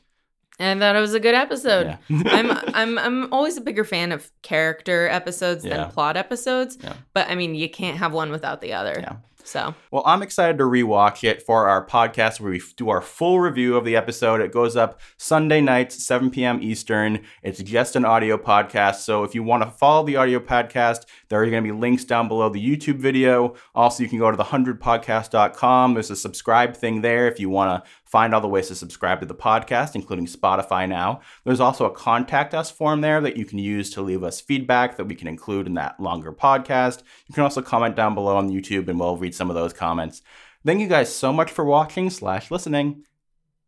I 0.62 0.78
thought 0.78 0.96
it 0.98 1.00
was 1.00 1.14
a 1.14 1.22
good 1.22 1.36
episode. 1.36 1.98
yeah. 2.10 2.24
I'm 2.26 2.52
I'm 2.76 2.98
I'm 3.00 3.34
always 3.34 3.56
a 3.56 3.62
bigger 3.62 3.86
fan 3.86 4.12
of 4.12 4.30
character 4.42 5.08
episodes 5.08 5.64
Yeah. 5.64 5.78
than 5.78 5.92
plot 5.92 6.18
episodes. 6.18 6.78
Yeah. 6.84 6.96
But 7.14 7.30
I 7.30 7.36
mean, 7.36 7.56
you 7.56 7.70
can't 7.70 7.98
have 7.98 8.12
one 8.12 8.30
without 8.32 8.60
the 8.60 8.74
other. 8.74 8.96
Yeah. 9.00 9.16
So 9.50 9.74
Well, 9.90 10.04
I'm 10.06 10.22
excited 10.22 10.60
to 10.60 10.66
rewatch 10.66 11.24
it 11.24 11.42
for 11.42 11.68
our 11.68 11.84
podcast 11.84 12.40
where 12.40 12.52
we 12.52 12.62
do 12.78 12.90
our 12.90 13.02
full 13.02 13.40
review 13.40 13.76
of 13.78 13.84
the 13.84 13.96
episode. 13.96 14.42
It 14.42 14.52
goes 14.52 14.76
up 14.76 15.00
Sunday 15.18 15.60
nights, 15.60 16.06
7 16.06 16.30
p.m. 16.30 16.62
Eastern. 16.62 17.22
It's 17.42 17.64
just 17.64 17.96
an 17.96 18.06
audio 18.06 18.38
podcast. 18.38 18.98
So 18.98 19.24
if 19.24 19.34
you 19.34 19.42
want 19.42 19.64
to 19.64 19.72
follow 19.72 20.06
the 20.06 20.18
audio 20.18 20.40
podcast, 20.40 21.06
there 21.30 21.42
are 21.42 21.50
going 21.50 21.64
to 21.64 21.74
be 21.74 21.76
links 21.76 22.06
down 22.06 22.28
below 22.28 22.50
the 22.50 22.64
YouTube 22.64 22.98
video. 22.98 23.56
Also, 23.74 24.04
you 24.04 24.10
can 24.10 24.20
go 24.20 24.30
to 24.30 24.38
the100podcast.com. 24.38 25.96
There's 25.96 26.12
a 26.12 26.16
subscribe 26.16 26.78
thing 26.78 27.02
there 27.02 27.28
if 27.28 27.40
you 27.40 27.50
want 27.50 27.84
to 27.84 27.90
find 28.10 28.34
all 28.34 28.42
the 28.42 28.48
ways 28.48 28.68
to 28.68 28.76
subscribe 28.76 29.20
to 29.20 29.26
the 29.26 29.36
podcast, 29.36 29.94
including 29.94 30.26
Spotify 30.26 30.90
now. 30.90 31.22
There's 31.46 31.60
also 31.60 31.86
a 31.86 31.92
contact 31.92 32.56
us 32.56 32.72
form 32.72 33.02
there 33.02 33.22
that 33.22 33.38
you 33.38 33.46
can 33.46 33.60
use 33.60 33.92
to 33.92 34.02
leave 34.02 34.24
us 34.24 34.42
feedback 34.42 34.98
that 34.98 35.06
we 35.06 35.14
can 35.16 35.28
include 35.28 35.68
in 35.68 35.76
that 35.76 36.00
longer 36.00 36.34
podcast. 36.34 37.04
You 37.28 37.36
can 37.36 37.44
also 37.44 37.62
comment 37.62 37.96
down 37.96 38.16
below 38.16 38.36
on 38.36 38.50
YouTube 38.50 38.88
and 38.88 39.00
we'll 39.00 39.16
read 39.16 39.36
some 39.36 39.50
of 39.50 39.56
those 39.56 39.74
comments. 39.74 40.24
Thank 40.66 40.82
you 40.82 40.88
guys 40.88 41.14
so 41.14 41.32
much 41.32 41.52
for 41.52 41.64
watching 41.64 42.10
slash 42.10 42.52
listening, 42.52 43.06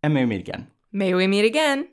and 0.03 0.13
may 0.13 0.21
we 0.21 0.29
meet 0.31 0.41
again. 0.41 0.67
may 0.91 1.13
we 1.13 1.27
meet 1.27 1.45
again. 1.45 1.87